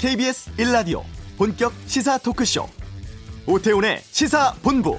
KBS 0.00 0.50
1라디오 0.56 1.02
본격 1.36 1.72
시사 1.86 2.18
토크쇼 2.18 2.66
오태훈의 3.46 4.00
시사본부 4.10 4.98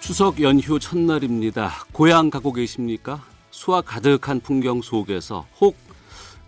추석 0.00 0.40
연휴 0.40 0.78
첫날입니다. 0.80 1.84
고향 1.92 2.30
가고 2.30 2.52
계십니까? 2.52 3.24
수와 3.50 3.82
가득한 3.82 4.40
풍경 4.40 4.82
속에서 4.82 5.46
혹 5.60 5.88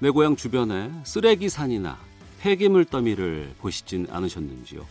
내 0.02 0.08
고향 0.08 0.34
주변에 0.34 0.90
쓰레기 1.04 1.50
산이나 1.50 1.98
폐기물 2.40 2.86
더미를 2.86 3.52
보시진 3.58 4.06
않으셨는지요? 4.10 4.86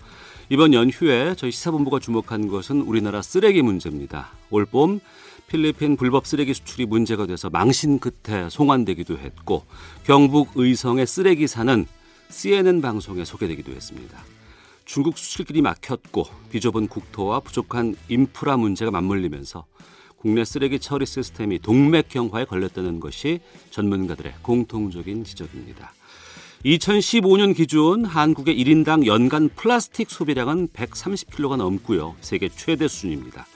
이번 0.51 0.73
연휴에 0.73 1.35
저희 1.37 1.51
시사본부가 1.51 1.99
주목한 1.99 2.47
것은 2.47 2.81
우리나라 2.81 3.21
쓰레기 3.21 3.61
문제입니다. 3.61 4.31
올봄 4.49 4.99
필리핀 5.45 5.95
불법 5.95 6.25
쓰레기 6.25 6.55
수출이 6.55 6.87
문제가 6.87 7.27
돼서 7.27 7.51
망신 7.51 7.99
끝에 7.99 8.49
송환되기도 8.49 9.19
했고 9.19 9.63
경북 10.05 10.53
의성의 10.55 11.05
쓰레기 11.05 11.45
산은 11.45 11.85
CNN 12.29 12.81
방송에 12.81 13.25
소개되기도 13.25 13.71
했습니다. 13.73 14.17
중국 14.85 15.19
수출길이 15.19 15.61
막혔고 15.61 16.25
비좁은 16.49 16.87
국토와 16.87 17.41
부족한 17.41 17.95
인프라 18.07 18.57
문제가 18.57 18.89
맞물리면서 18.89 19.67
국내 20.17 20.43
쓰레기 20.43 20.79
처리 20.79 21.05
시스템이 21.05 21.59
동맥경화에 21.59 22.45
걸렸다는 22.45 22.99
것이 22.99 23.39
전문가들의 23.69 24.33
공통적인 24.41 25.25
지적입니다. 25.25 25.93
2015년 26.65 27.55
기준 27.55 28.03
한국의 28.03 28.61
1인당 28.61 29.05
연간 29.05 29.49
플라스틱 29.55 30.09
소비량은 30.09 30.67
130kg가 30.73 31.55
넘고요. 31.55 32.15
세계 32.19 32.49
최대 32.49 32.89
수준입니다. 32.89 33.47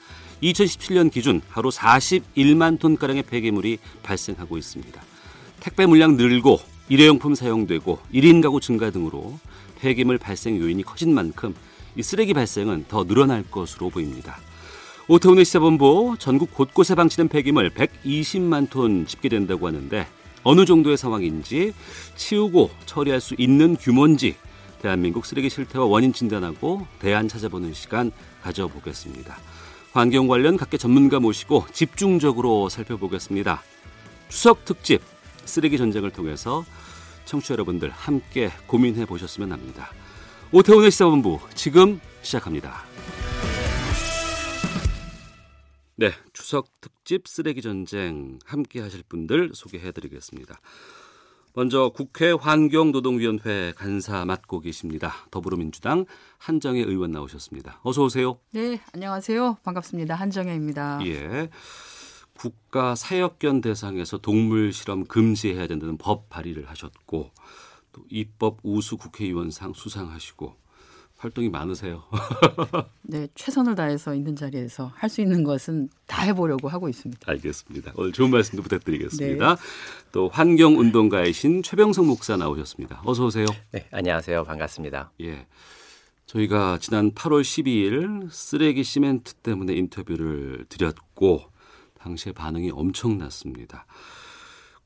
2017년 0.41 1.11
기준 1.11 1.41
하루 1.49 1.69
41만 1.69 2.79
톤가량의 2.79 3.23
폐기물이 3.23 3.79
발생하고 4.03 4.57
있습니다. 4.57 5.01
택배 5.59 5.85
물량 5.85 6.15
늘고 6.15 6.59
일회용품 6.87 7.35
사용되고 7.35 7.99
1인 8.13 8.41
가구 8.41 8.61
증가 8.61 8.89
등으로 8.89 9.37
폐기물 9.79 10.17
발생 10.17 10.57
요인이 10.57 10.83
커진 10.83 11.13
만큼 11.13 11.53
이 11.97 12.03
쓰레기 12.03 12.33
발생은 12.33 12.85
더 12.87 13.03
늘어날 13.03 13.43
것으로 13.43 13.89
보입니다. 13.89 14.37
오태훈의 15.09 15.43
시사본부 15.43 16.15
전국 16.19 16.53
곳곳에 16.53 16.95
방치된 16.95 17.27
폐기물 17.27 17.69
120만 17.69 18.69
톤 18.69 19.05
집계된다고 19.05 19.67
하는데 19.67 20.07
어느 20.43 20.65
정도의 20.65 20.97
상황인지 20.97 21.73
치우고 22.15 22.69
처리할 22.85 23.21
수 23.21 23.35
있는 23.37 23.75
규모인지 23.75 24.35
대한민국 24.81 25.25
쓰레기 25.25 25.49
실태와 25.49 25.85
원인 25.85 26.11
진단하고 26.11 26.85
대안 26.99 27.27
찾아보는 27.27 27.73
시간 27.73 28.11
가져보겠습니다. 28.41 29.37
환경 29.93 30.27
관련 30.27 30.57
각계 30.57 30.77
전문가 30.77 31.19
모시고 31.19 31.65
집중적으로 31.71 32.67
살펴보겠습니다. 32.67 33.61
추석 34.27 34.65
특집 34.65 35.01
쓰레기 35.45 35.77
전쟁을 35.77 36.11
통해서 36.11 36.65
청취자 37.25 37.53
여러분들 37.53 37.89
함께 37.89 38.51
고민해 38.67 39.05
보셨으면 39.05 39.51
합니다. 39.51 39.89
오태훈의 40.51 40.91
시사본부 40.91 41.39
지금 41.55 41.99
시작합니다. 42.21 42.83
네, 45.95 46.11
추석 46.33 46.67
특 46.81 46.92
집 47.03 47.27
쓰레기 47.27 47.61
전쟁 47.61 48.39
함께 48.45 48.79
하실 48.79 49.03
분들 49.03 49.51
소개해 49.53 49.91
드리겠습니다. 49.91 50.59
먼저 51.55 51.89
국회 51.89 52.31
환경노동위원회 52.31 53.73
간사 53.75 54.25
맡고 54.25 54.61
계십니다. 54.61 55.13
더불어민주당 55.29 56.05
한정혜 56.39 56.81
의원 56.81 57.11
나오셨습니다. 57.11 57.79
어서 57.83 58.03
오세요. 58.03 58.39
네, 58.51 58.81
안녕하세요. 58.93 59.57
반갑습니다. 59.63 60.15
한정혜입니다. 60.15 61.05
예. 61.05 61.49
국가 62.35 62.95
사역견 62.95 63.61
대상에서 63.61 64.17
동물 64.17 64.73
실험 64.73 65.05
금지해야 65.05 65.67
된다는 65.67 65.97
법 65.97 66.29
발의를 66.29 66.67
하셨고 66.69 67.29
또 67.91 68.03
입법 68.09 68.57
우수 68.63 68.97
국회의원상 68.97 69.73
수상하시고 69.73 70.55
활동이 71.23 71.47
많으세요. 71.49 72.03
네, 73.01 73.27
최선을 73.35 73.75
다해서 73.75 74.13
있는 74.13 74.35
자리에서 74.35 74.91
할 74.95 75.09
수 75.09 75.21
있는 75.21 75.43
것은 75.43 75.87
다 76.05 76.23
해보려고 76.23 76.67
하고 76.67 76.89
있습니다. 76.89 77.31
알겠습니다. 77.31 77.93
오늘 77.95 78.11
좋은 78.11 78.29
말씀도 78.31 78.61
부탁드리겠습니다. 78.63 79.55
네. 79.55 79.61
또 80.11 80.27
환경 80.29 80.77
운동가이신 80.77 81.63
최병성 81.63 82.07
목사 82.07 82.35
나오셨습니다. 82.35 83.01
어서 83.05 83.25
오세요. 83.25 83.45
네, 83.71 83.87
안녕하세요. 83.91 84.43
반갑습니다. 84.43 85.11
예. 85.21 85.45
저희가 86.25 86.79
지난 86.81 87.11
8월 87.13 87.41
12일 87.41 88.29
쓰레기 88.31 88.83
시멘트 88.83 89.35
때문에 89.35 89.73
인터뷰를 89.75 90.65
드렸고 90.67 91.43
당시에 91.99 92.33
반응이 92.33 92.71
엄청났습니다. 92.71 93.85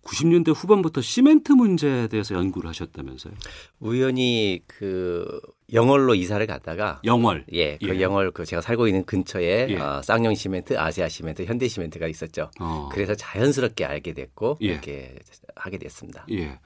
90년대 0.07 0.55
후반부터 0.55 1.01
시멘트 1.01 1.51
문제에 1.51 2.07
대해서 2.07 2.33
연구를 2.35 2.69
하셨다면서요? 2.69 3.33
우연히 3.79 4.61
그 4.65 5.39
영월로 5.73 6.15
이사를 6.15 6.45
갔다가 6.47 7.01
영월 7.03 7.45
예, 7.51 7.77
그 7.77 7.97
예. 7.97 8.01
영월 8.01 8.31
그 8.31 8.45
제가 8.45 8.61
살고 8.61 8.87
있는 8.87 9.03
근처에 9.03 9.67
예. 9.69 9.77
어, 9.77 10.01
쌍용 10.01 10.33
시멘트, 10.33 10.79
아시아 10.79 11.09
시멘트, 11.09 11.43
현대 11.43 11.67
시멘트가 11.67 12.07
있었죠. 12.07 12.49
어. 12.59 12.89
그래서 12.91 13.15
자연스럽게 13.15 13.83
알게 13.83 14.13
됐고 14.13 14.57
예. 14.61 14.67
이렇게 14.67 15.19
하게 15.55 15.77
됐습니다. 15.77 16.25
예. 16.31 16.59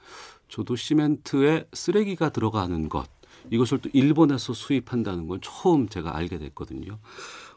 저도 0.48 0.76
시멘트에 0.76 1.64
쓰레기가 1.72 2.28
들어가는 2.28 2.88
것 2.88 3.08
이것을 3.50 3.78
또 3.78 3.90
일본에서 3.92 4.52
수입한다는 4.52 5.26
건 5.26 5.40
처음 5.42 5.88
제가 5.88 6.16
알게 6.16 6.38
됐거든요. 6.38 6.98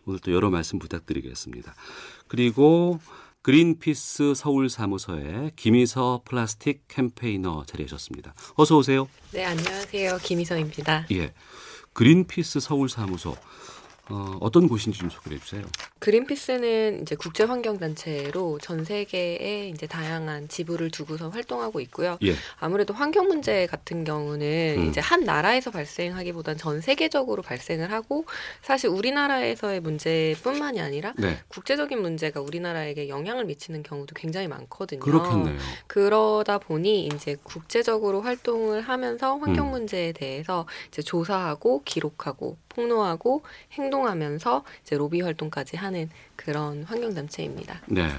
오늘 0.05 0.19
또 0.19 0.31
여러 0.33 0.49
말씀 0.49 0.79
부탁드리겠습니다. 0.79 1.75
그리고 2.27 2.99
그린피스 3.45 4.33
서울 4.33 4.71
사무소의 4.71 5.51
김희서 5.55 6.23
플라스틱 6.25 6.87
캠페이너 6.87 7.63
자리하셨습니다. 7.67 8.33
어서 8.55 8.75
오세요. 8.75 9.07
네, 9.33 9.45
안녕하세요. 9.45 10.17
김희서입니다. 10.23 11.05
예. 11.11 11.31
그린피스 11.93 12.59
서울 12.59 12.89
사무소 12.89 13.37
어, 14.09 14.37
어떤 14.39 14.67
곳인지 14.67 14.99
좀 14.99 15.09
소개해 15.09 15.39
주세요. 15.39 15.63
그린피스는 15.99 17.01
이제 17.01 17.15
국제 17.15 17.43
환경 17.43 17.79
단체로 17.79 18.59
전 18.61 18.85
세계에 18.85 19.69
이제 19.69 19.87
다양한 19.87 20.47
지부를 20.47 20.91
두고서 20.91 21.29
활동하고 21.29 21.79
있고요. 21.81 22.17
예. 22.23 22.35
아무래도 22.59 22.93
환경 22.93 23.27
문제 23.27 23.65
같은 23.65 24.03
경우는 24.03 24.75
음. 24.77 24.89
이제 24.89 25.01
한 25.01 25.23
나라에서 25.23 25.71
발생하기보단 25.71 26.57
전 26.57 26.81
세계적으로 26.81 27.41
발생을 27.41 27.91
하고 27.91 28.25
사실 28.61 28.89
우리나라에서의 28.89 29.79
문제뿐만이 29.79 30.81
아니라 30.81 31.13
네. 31.17 31.39
국제적인 31.47 32.01
문제가 32.01 32.41
우리나라에게 32.41 33.09
영향을 33.09 33.45
미치는 33.45 33.81
경우도 33.81 34.13
굉장히 34.15 34.47
많거든요. 34.47 34.99
그렇겠네요. 34.99 35.57
그러다 35.87 36.59
보니 36.59 37.07
이제 37.07 37.37
국제적으로 37.41 38.21
활동을 38.21 38.81
하면서 38.81 39.37
환경 39.37 39.67
음. 39.67 39.71
문제에 39.71 40.11
대해서 40.11 40.67
이제 40.89 41.01
조사하고 41.01 41.81
기록하고 41.83 42.57
폭로하고 42.75 43.43
행동하면서 43.71 44.63
이제 44.83 44.97
로비 44.97 45.21
활동까지 45.21 45.77
하는 45.77 46.09
그런 46.35 46.83
환경 46.83 47.13
단체입니다. 47.13 47.81
네. 47.87 48.09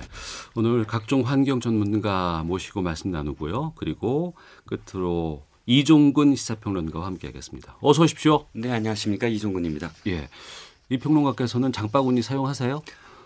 오늘 0.54 0.84
각종 0.84 1.22
환경 1.22 1.60
전문가 1.60 2.42
모시고 2.44 2.82
말씀 2.82 3.10
나누고요. 3.10 3.74
그리고 3.76 4.34
끝으로 4.64 5.42
이종근 5.66 6.34
시사평론가와 6.34 7.06
함께하겠습니다. 7.06 7.76
어서 7.80 8.02
오십시오. 8.02 8.46
네, 8.52 8.70
안녕하십니까 8.70 9.26
이종근입니다. 9.26 9.90
예. 10.06 10.28
이 10.88 10.98
평론가께서는 10.98 11.72
장바구니 11.72 12.22
사용하세요? 12.22 12.82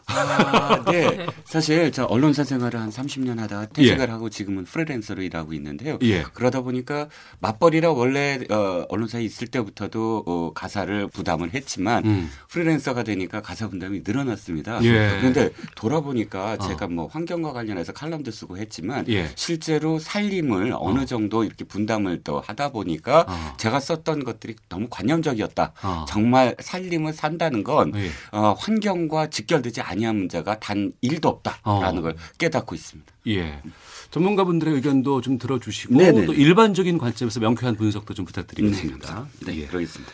아, 0.06 0.84
네. 0.90 1.26
사실 1.44 1.92
저 1.92 2.04
언론사 2.04 2.44
생활을 2.44 2.80
한 2.80 2.90
30년 2.90 3.38
하다 3.38 3.66
퇴직을 3.66 4.08
예. 4.08 4.10
하고 4.10 4.28
지금은 4.30 4.64
프리랜서로 4.64 5.22
일하고 5.22 5.52
있는데요. 5.54 5.98
예. 6.02 6.22
그러다 6.34 6.62
보니까 6.62 7.08
맞벌이라 7.40 7.92
원래 7.92 8.40
어, 8.50 8.86
언론사에 8.88 9.22
있을 9.22 9.48
때부터도 9.48 10.24
어, 10.26 10.52
가사를 10.54 11.08
부담을 11.08 11.54
했지만 11.54 12.04
음. 12.04 12.30
프리랜서가 12.48 13.02
되니까 13.02 13.40
가사 13.40 13.68
부담이 13.68 14.02
늘어났습니다. 14.04 14.82
예. 14.84 15.16
그런데 15.20 15.50
돌아보니까 15.76 16.56
어. 16.58 16.68
제가 16.68 16.88
뭐 16.88 17.06
환경과 17.06 17.52
관련해서 17.52 17.92
칼럼도 17.92 18.30
쓰고 18.30 18.58
했지만 18.58 19.06
예. 19.08 19.28
실제로 19.34 19.98
살림을 19.98 20.72
어. 20.74 20.90
느 20.92 21.06
정도 21.06 21.44
이렇게 21.44 21.64
분담을 21.64 22.22
또 22.24 22.40
하다 22.40 22.70
보니까 22.70 23.26
어. 23.28 23.54
제가 23.58 23.78
썼던 23.80 24.24
것들이 24.24 24.56
너무 24.68 24.88
관념적이었다. 24.90 25.72
어. 25.82 26.04
정말 26.08 26.56
살림을 26.60 27.12
산다는 27.12 27.62
건 27.62 27.92
예. 27.96 28.10
어, 28.32 28.54
환경과 28.58 29.28
직결되지 29.28 29.82
않 29.82 29.89
아니한 29.90 30.16
문제가 30.16 30.58
단 30.60 30.92
1도 31.02 31.26
없다라는 31.26 31.98
어. 31.98 32.02
걸 32.02 32.16
깨닫고 32.38 32.74
있습니다. 32.74 33.12
예. 33.28 33.62
전문가분들의 34.10 34.74
의견도 34.74 35.20
좀 35.20 35.38
들어주시고 35.38 35.94
네네네. 35.94 36.26
또 36.26 36.32
일반적인 36.32 36.98
관점에서 36.98 37.40
명쾌한 37.40 37.76
분석도 37.76 38.14
좀 38.14 38.24
부탁드리겠습니다. 38.24 39.28
네, 39.40 39.52
네 39.52 39.62
예. 39.62 39.66
그러겠습니다. 39.66 40.12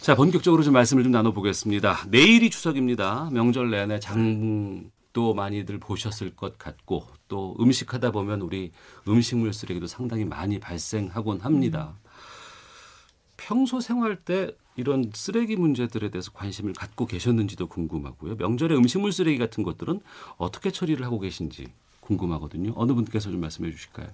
자, 0.00 0.14
본격적으로 0.14 0.62
좀 0.62 0.74
말씀을 0.74 1.02
좀 1.02 1.12
나눠보겠습니다. 1.12 2.06
내일이 2.08 2.50
추석입니다. 2.50 3.30
명절 3.32 3.70
내내 3.70 4.00
장도 4.00 5.34
많이들 5.34 5.78
보셨을 5.78 6.36
것 6.36 6.58
같고 6.58 7.06
또 7.28 7.56
음식하다 7.60 8.10
보면 8.10 8.42
우리 8.42 8.72
음식물 9.08 9.52
쓰레기도 9.52 9.86
상당히 9.86 10.24
많이 10.24 10.58
발생하곤 10.58 11.40
합니다. 11.40 11.98
평소 13.44 13.78
생활 13.78 14.16
때 14.16 14.56
이런 14.74 15.12
쓰레기 15.14 15.56
문제들에 15.56 16.08
대해서 16.08 16.32
관심을 16.32 16.72
갖고 16.72 17.04
계셨는지도 17.04 17.68
궁금하고요. 17.68 18.36
명절에 18.36 18.74
음식물 18.74 19.12
쓰레기 19.12 19.36
같은 19.36 19.62
것들은 19.62 20.00
어떻게 20.38 20.70
처리를 20.70 21.04
하고 21.04 21.20
계신지 21.20 21.66
궁금하거든요. 22.00 22.72
어느 22.74 22.92
분께서 22.94 23.30
좀 23.30 23.40
말씀해 23.40 23.70
주실까요? 23.70 24.08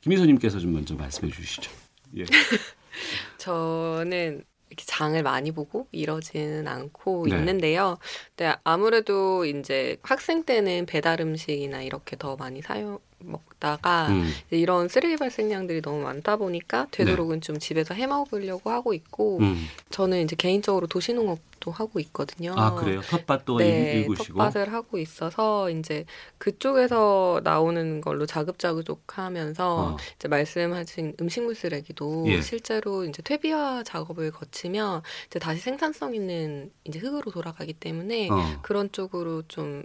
김희선님께서 0.00 0.58
좀 0.58 0.72
먼저 0.72 0.96
말씀해 0.96 1.32
주시죠. 1.32 1.70
예. 2.16 2.24
저는 3.38 4.42
이렇게 4.72 4.84
장을 4.86 5.22
많이 5.22 5.52
보고 5.52 5.86
이러지는 5.92 6.66
않고 6.66 7.26
네. 7.28 7.36
있는데요. 7.36 7.98
근데 8.34 8.54
아무래도 8.64 9.44
이제 9.44 9.98
학생 10.02 10.44
때는 10.44 10.86
배달 10.86 11.20
음식이나 11.20 11.82
이렇게 11.82 12.16
더 12.16 12.36
많이 12.36 12.62
사용 12.62 12.98
먹다가 13.18 14.08
음. 14.08 14.30
이런 14.50 14.88
쓰레기 14.88 15.16
발생량들이 15.16 15.82
너무 15.82 16.02
많다 16.02 16.36
보니까 16.36 16.88
되도록은 16.90 17.36
네. 17.36 17.40
좀 17.40 17.58
집에서 17.58 17.94
해 17.94 18.06
먹으려고 18.06 18.70
하고 18.70 18.94
있고 18.94 19.38
음. 19.40 19.66
저는 19.90 20.22
이제 20.22 20.34
개인적으로 20.36 20.86
도시농업 20.86 21.38
도 21.62 21.70
하고 21.70 22.00
있거든요. 22.00 22.54
아 22.56 22.74
그래요? 22.74 23.00
텃밭도 23.02 23.58
네, 23.58 23.92
일구시고 24.00 24.38
텃밭을 24.38 24.72
하고 24.72 24.98
있어서 24.98 25.70
이제 25.70 26.04
그쪽에서 26.38 27.40
나오는 27.44 28.00
걸로 28.00 28.26
자급자족하면서 28.26 29.76
어. 29.76 29.96
이제 30.16 30.26
말씀하신 30.26 31.16
음식물 31.20 31.54
쓰레기도 31.54 32.24
예. 32.26 32.40
실제로 32.40 33.04
이제 33.04 33.22
퇴비화 33.22 33.84
작업을 33.84 34.32
거치면 34.32 35.02
이제 35.28 35.38
다시 35.38 35.60
생산성 35.60 36.16
있는 36.16 36.72
이제 36.84 36.98
흙으로 36.98 37.30
돌아가기 37.30 37.74
때문에 37.74 38.28
어. 38.30 38.58
그런 38.62 38.90
쪽으로 38.90 39.42
좀 39.46 39.84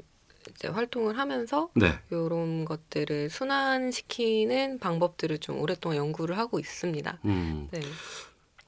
이제 0.49 0.67
활동을 0.67 1.19
하면서 1.19 1.69
네. 1.75 1.99
이런 2.09 2.65
것들을 2.65 3.29
순환시키는 3.29 4.79
방법들을 4.79 5.37
좀 5.39 5.59
오랫동안 5.61 5.97
연구를 5.97 6.37
하고 6.37 6.59
있습니다. 6.59 7.19
음. 7.25 7.67
네. 7.69 7.81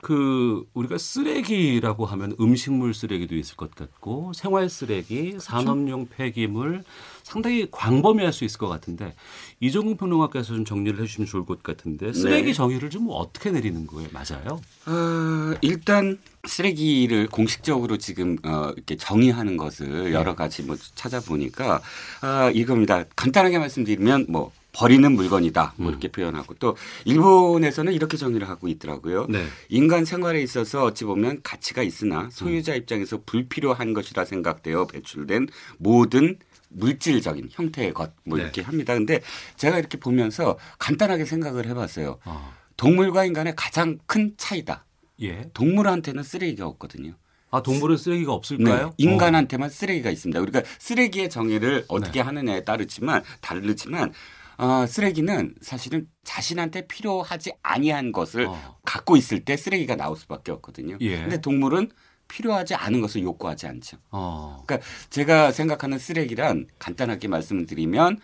그 0.01 0.65
우리가 0.73 0.97
쓰레기라고 0.97 2.05
하면 2.05 2.35
음식물 2.39 2.93
쓰레기도 2.93 3.35
있을 3.35 3.57
것 3.57 3.75
같고 3.75 4.31
생활 4.33 4.69
쓰레기, 4.69 5.31
그렇죠? 5.31 5.39
산업용 5.39 6.07
폐기물 6.07 6.83
상당히 7.23 7.67
광범위할 7.69 8.31
수 8.31 8.45
있을 8.45 8.57
것 8.57 8.67
같은데 8.69 9.13
이종국 9.59 9.97
평론가께서 9.97 10.55
좀 10.55 10.65
정리를 10.65 10.99
해주시면 11.01 11.27
좋을 11.27 11.45
것 11.45 11.61
같은데 11.61 12.13
쓰레기 12.13 12.47
네. 12.47 12.53
정의를 12.53 12.89
좀 12.89 13.07
어떻게 13.11 13.51
내리는 13.51 13.85
거예요? 13.87 14.09
맞아요? 14.13 14.61
어, 14.87 15.57
일단 15.61 16.17
쓰레기를 16.47 17.27
공식적으로 17.27 17.97
지금 17.97 18.37
어, 18.43 18.71
이렇게 18.75 18.95
정의하는 18.95 19.57
것을 19.57 20.05
네. 20.05 20.13
여러 20.13 20.33
가지 20.33 20.63
뭐 20.63 20.77
찾아보니까 20.95 21.81
아, 22.21 22.49
이겁니다. 22.53 23.03
간단하게 23.15 23.59
말씀드리면 23.59 24.27
뭐 24.29 24.51
버리는 24.71 25.11
물건이다. 25.11 25.73
뭐 25.77 25.87
음. 25.87 25.89
이렇게 25.91 26.09
표현하고 26.09 26.55
또 26.55 26.75
일본에서는 27.05 27.91
이렇게 27.93 28.17
정의를 28.17 28.47
하고 28.47 28.67
있더라고요. 28.67 29.27
네. 29.27 29.45
인간 29.69 30.05
생활에 30.05 30.41
있어서 30.41 30.85
어찌 30.85 31.05
보면 31.05 31.41
가치가 31.43 31.81
있으나 31.81 32.29
소유자 32.31 32.73
음. 32.73 32.77
입장에서 32.77 33.21
불필요한 33.25 33.93
것이라 33.93 34.25
생각되어 34.25 34.87
배출된 34.87 35.47
모든 35.77 36.37
물질적인 36.69 37.49
형태의 37.51 37.93
것뭐 37.93 38.37
네. 38.37 38.43
이렇게 38.43 38.61
합니다. 38.61 38.93
근데 38.93 39.21
제가 39.57 39.79
이렇게 39.79 39.97
보면서 39.97 40.57
간단하게 40.77 41.25
생각을 41.25 41.65
해봤어요. 41.67 42.19
어. 42.25 42.53
동물과 42.77 43.25
인간의 43.25 43.53
가장 43.55 43.97
큰 44.05 44.33
차이다. 44.37 44.85
예. 45.21 45.49
동물한테는 45.53 46.23
쓰레기가 46.23 46.65
없거든요. 46.67 47.13
아 47.51 47.63
동물은 47.63 47.97
쓰레기가 47.97 48.33
없을까요? 48.33 48.85
네, 48.85 48.93
인간한테만 48.97 49.67
어. 49.67 49.69
쓰레기가 49.69 50.11
있습니다. 50.11 50.39
우리가 50.39 50.61
쓰레기의 50.77 51.29
정의를 51.29 51.85
어떻게 51.87 52.19
네. 52.19 52.21
하느냐에 52.21 52.63
따르지만 52.63 53.23
다르지만 53.41 54.13
어, 54.59 54.85
쓰레기는 54.85 55.55
사실은 55.61 56.07
자신한테 56.25 56.85
필요하지 56.87 57.53
아니한 57.63 58.11
것을 58.11 58.47
어. 58.47 58.77
갖고 58.83 59.15
있을 59.15 59.45
때 59.45 59.55
쓰레기가 59.55 59.95
나올 59.95 60.17
수밖에 60.17 60.51
없거든요. 60.51 60.97
예. 60.99 61.21
근데 61.21 61.39
동물은 61.39 61.89
필요하지 62.27 62.75
않은 62.75 62.99
것을 63.01 63.23
욕구하지 63.23 63.67
않죠. 63.67 63.97
어. 64.11 64.61
그러니까 64.67 64.87
제가 65.09 65.51
생각하는 65.51 65.97
쓰레기란 65.97 66.67
간단하게 66.77 67.29
말씀을 67.29 67.65
드리면 67.65 68.19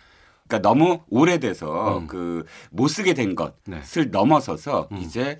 그러니까 0.46 0.68
너무 0.68 1.00
오래돼서 1.08 1.98
음. 1.98 2.06
그못 2.06 2.90
쓰게 2.90 3.14
된 3.14 3.34
것을 3.34 3.54
네. 3.64 4.04
넘어서서 4.10 4.88
음. 4.92 4.98
이제 4.98 5.38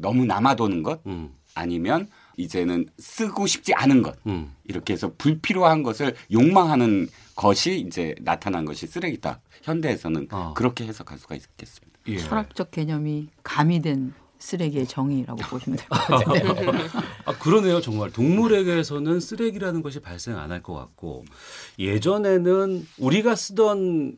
너무 0.00 0.24
남아도는 0.24 0.82
것 0.84 1.00
음. 1.06 1.34
아니면 1.54 2.08
이제는 2.36 2.86
쓰고 2.98 3.46
싶지 3.46 3.74
않은 3.74 4.02
것 4.02 4.16
음. 4.26 4.52
이렇게 4.64 4.92
해서 4.92 5.12
불필요한 5.16 5.82
것을 5.82 6.14
욕망하는 6.32 7.08
것이 7.34 7.78
이제 7.80 8.14
나타난 8.20 8.64
것이 8.64 8.86
쓰레기다. 8.86 9.40
현대에서는 9.62 10.28
어. 10.30 10.54
그렇게 10.56 10.84
해석할 10.86 11.18
수가 11.18 11.34
있겠습니다. 11.34 11.98
예. 12.08 12.18
철학적 12.18 12.70
개념이 12.70 13.28
가미된 13.42 14.12
쓰레기의 14.38 14.86
정의라고 14.86 15.38
보시면 15.48 15.78
될 15.78 15.88
것 15.88 16.06
같은데요. 16.06 16.72
아, 17.24 17.38
그러네요. 17.38 17.80
정말 17.80 18.10
동물에게서는 18.12 19.18
쓰레기라는 19.20 19.82
것이 19.82 20.00
발생 20.00 20.36
안 20.38 20.50
할 20.52 20.62
것 20.62 20.74
같고 20.74 21.24
예전에는 21.78 22.86
우리가 22.98 23.34
쓰던 23.34 24.16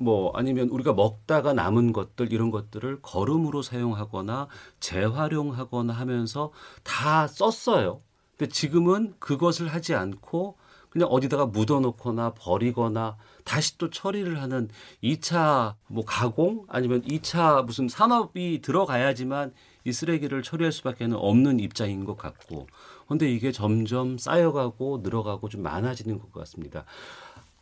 뭐 0.00 0.32
아니면 0.34 0.70
우리가 0.70 0.94
먹다가 0.94 1.52
남은 1.52 1.92
것들 1.92 2.32
이런 2.32 2.50
것들을 2.50 3.02
거름으로 3.02 3.60
사용하거나 3.60 4.48
재활용하거나 4.80 5.92
하면서 5.92 6.52
다 6.82 7.26
썼어요. 7.26 8.00
근데 8.36 8.50
지금은 8.50 9.14
그것을 9.18 9.68
하지 9.68 9.94
않고 9.94 10.56
그냥 10.88 11.08
어디다가 11.08 11.46
묻어놓거나 11.46 12.32
버리거나 12.32 13.18
다시 13.44 13.76
또 13.76 13.90
처리를 13.90 14.40
하는 14.40 14.70
2차 15.04 15.74
뭐 15.86 16.04
가공 16.04 16.64
아니면 16.68 17.02
2차 17.02 17.64
무슨 17.66 17.88
산업이 17.88 18.60
들어가야지만 18.62 19.52
이 19.84 19.92
쓰레기를 19.92 20.42
처리할 20.42 20.72
수밖에 20.72 21.08
없는 21.12 21.60
입장인 21.60 22.04
것 22.04 22.16
같고 22.16 22.66
근데 23.06 23.30
이게 23.30 23.52
점점 23.52 24.18
쌓여가고 24.18 25.00
늘어가고 25.02 25.48
좀 25.48 25.62
많아지는 25.62 26.18
것 26.18 26.32
같습니다. 26.32 26.84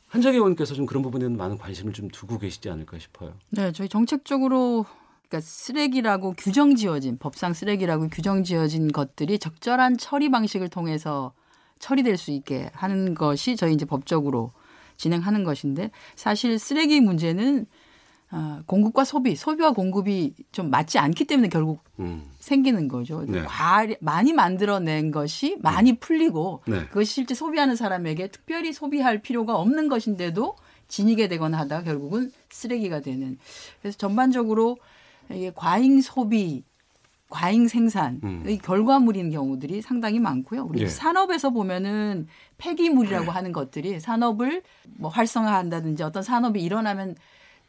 한정희 0.08 0.36
의원께서 0.36 0.74
좀 0.74 0.86
그런 0.86 1.02
부분에는 1.02 1.36
많은 1.36 1.58
관심을 1.58 1.92
좀 1.92 2.08
두고 2.08 2.38
계시지 2.38 2.70
않을까 2.70 2.98
싶어요. 2.98 3.34
네, 3.50 3.72
저희 3.72 3.88
정책적으로 3.88 4.86
그러니까 5.28 5.46
쓰레기라고 5.46 6.34
규정 6.38 6.74
지어진 6.74 7.18
법상 7.18 7.52
쓰레기라고 7.52 8.08
규정 8.08 8.44
지어진 8.44 8.90
것들이 8.90 9.38
적절한 9.38 9.98
처리 9.98 10.30
방식을 10.30 10.68
통해서 10.68 11.32
처리될 11.78 12.16
수 12.16 12.30
있게 12.30 12.70
하는 12.72 13.14
것이 13.14 13.56
저희 13.56 13.74
이제 13.74 13.84
법적으로 13.84 14.52
진행하는 14.96 15.44
것인데 15.44 15.90
사실 16.16 16.58
쓰레기 16.58 17.00
문제는 17.00 17.66
어, 18.30 18.60
공급과 18.66 19.04
소비, 19.04 19.34
소비와 19.36 19.72
공급이 19.72 20.34
좀 20.52 20.70
맞지 20.70 20.98
않기 20.98 21.24
때문에 21.24 21.48
결국 21.48 21.80
음. 21.98 22.24
생기는 22.38 22.86
거죠. 22.86 23.24
네. 23.26 23.42
과 23.42 23.86
많이 24.00 24.32
만들어낸 24.34 25.10
것이 25.10 25.56
많이 25.60 25.92
음. 25.92 25.96
풀리고 25.98 26.62
네. 26.66 26.86
그것이 26.88 27.12
실제 27.14 27.34
소비하는 27.34 27.74
사람에게 27.74 28.28
특별히 28.28 28.72
소비할 28.72 29.22
필요가 29.22 29.56
없는 29.56 29.88
것인데도 29.88 30.56
진이게 30.88 31.28
되거나 31.28 31.58
하다가 31.58 31.84
결국은 31.84 32.30
쓰레기가 32.50 33.00
되는. 33.00 33.38
그래서 33.80 33.96
전반적으로 33.96 34.76
이게 35.30 35.50
과잉 35.54 36.00
소비 36.02 36.64
과잉 37.30 37.68
생산의 37.68 38.20
음. 38.24 38.58
결과물인 38.62 39.30
경우들이 39.30 39.82
상당히 39.82 40.18
많고요. 40.18 40.64
우리 40.64 40.80
예. 40.80 40.88
산업에서 40.88 41.50
보면은 41.50 42.26
폐기물이라고 42.56 43.26
네. 43.26 43.30
하는 43.30 43.52
것들이 43.52 44.00
산업을 44.00 44.62
뭐 44.96 45.10
활성화한다든지 45.10 46.02
어떤 46.02 46.22
산업이 46.22 46.62
일어나면 46.62 47.16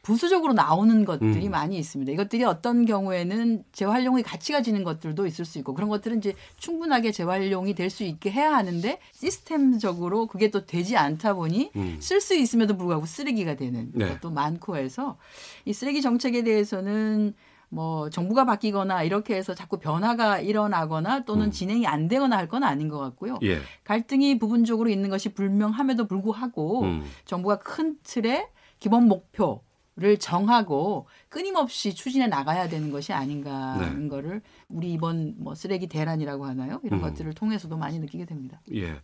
부수적으로 0.01 0.53
나오는 0.53 1.03
것들이 1.03 1.47
음. 1.47 1.51
많이 1.51 1.77
있습니다. 1.77 2.11
이것들이 2.13 2.43
어떤 2.45 2.85
경우에는 2.85 3.63
재활용의 3.73 4.23
가치가 4.23 4.61
지는 4.61 4.83
것들도 4.83 5.25
있을 5.27 5.43
수 5.45 5.59
있고 5.59 5.73
그런 5.73 5.89
것들은 5.89 6.19
이제 6.19 6.33
충분하게 6.57 7.11
재활용이 7.11 7.73
될 7.75 7.89
수 7.89 8.03
있게 8.03 8.31
해야 8.31 8.53
하는데 8.55 8.99
시스템적으로 9.13 10.27
그게 10.27 10.51
또 10.51 10.65
되지 10.65 10.95
않다 10.95 11.33
보니 11.33 11.71
음. 11.75 11.97
쓸수 11.99 12.35
있음에도 12.35 12.77
불구하고 12.77 13.05
쓰레기가 13.05 13.55
되는 13.55 13.91
네. 13.93 14.07
것도 14.09 14.29
많고 14.31 14.77
해서 14.77 15.17
이 15.65 15.73
쓰레기 15.73 16.01
정책에 16.01 16.43
대해서는 16.43 17.33
뭐 17.71 18.09
정부가 18.09 18.45
바뀌거나 18.45 19.03
이렇게 19.03 19.35
해서 19.35 19.53
자꾸 19.53 19.77
변화가 19.79 20.39
일어나거나 20.39 21.25
또는 21.25 21.47
음. 21.47 21.51
진행이 21.51 21.85
안 21.87 22.07
되거나 22.07 22.37
할 22.37 22.47
건 22.47 22.63
아닌 22.63 22.87
것 22.89 22.97
같고요. 22.99 23.37
예. 23.43 23.59
갈등이 23.83 24.39
부분적으로 24.39 24.89
있는 24.89 25.09
것이 25.09 25.33
불명함에도 25.33 26.07
불구하고 26.07 26.81
음. 26.83 27.03
정부가 27.25 27.59
큰 27.59 27.97
틀에 28.03 28.47
기본 28.79 29.07
목표 29.07 29.61
를 29.99 30.17
정하고 30.17 31.07
끊임없이 31.27 31.93
추진해 31.93 32.27
나가야 32.27 32.69
되는 32.69 32.89
것이 32.89 33.11
아닌가 33.11 33.73
하는 33.73 34.03
네. 34.03 34.07
거를 34.07 34.41
우리 34.69 34.93
이번 34.93 35.35
뭐 35.37 35.55
쓰레기 35.55 35.87
대란이라고 35.87 36.45
하나요? 36.45 36.79
이런 36.83 36.99
음. 36.99 37.03
것들을 37.03 37.33
통해서도 37.33 37.75
많이 37.75 37.99
느끼게 37.99 38.25
됩니다. 38.25 38.61
예. 38.73 39.01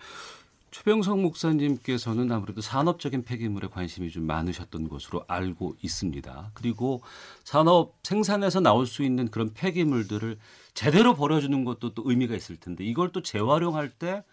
최병성 0.72 1.22
목사님께서는 1.22 2.32
아무래도 2.32 2.62
산업적인 2.62 3.24
폐기물에 3.24 3.68
관심이 3.68 4.10
좀 4.10 4.26
많으셨던 4.26 4.88
것으로 4.88 5.26
알고 5.28 5.76
있습니다. 5.82 6.52
그리고 6.54 7.02
산업 7.44 7.96
생산에서 8.04 8.62
나올 8.62 8.86
수 8.88 9.04
있는 9.04 9.30
그런 9.30 9.54
폐기물들을 9.54 10.38
제대로 10.74 11.14
버려주는 11.16 11.64
것도 11.66 11.94
또 11.94 12.04
의미가 12.06 12.36
있을 12.36 12.58
텐데 12.58 12.86
이걸 12.86 13.12
또 13.12 13.22
재활용할 13.22 13.90
때 13.90 14.24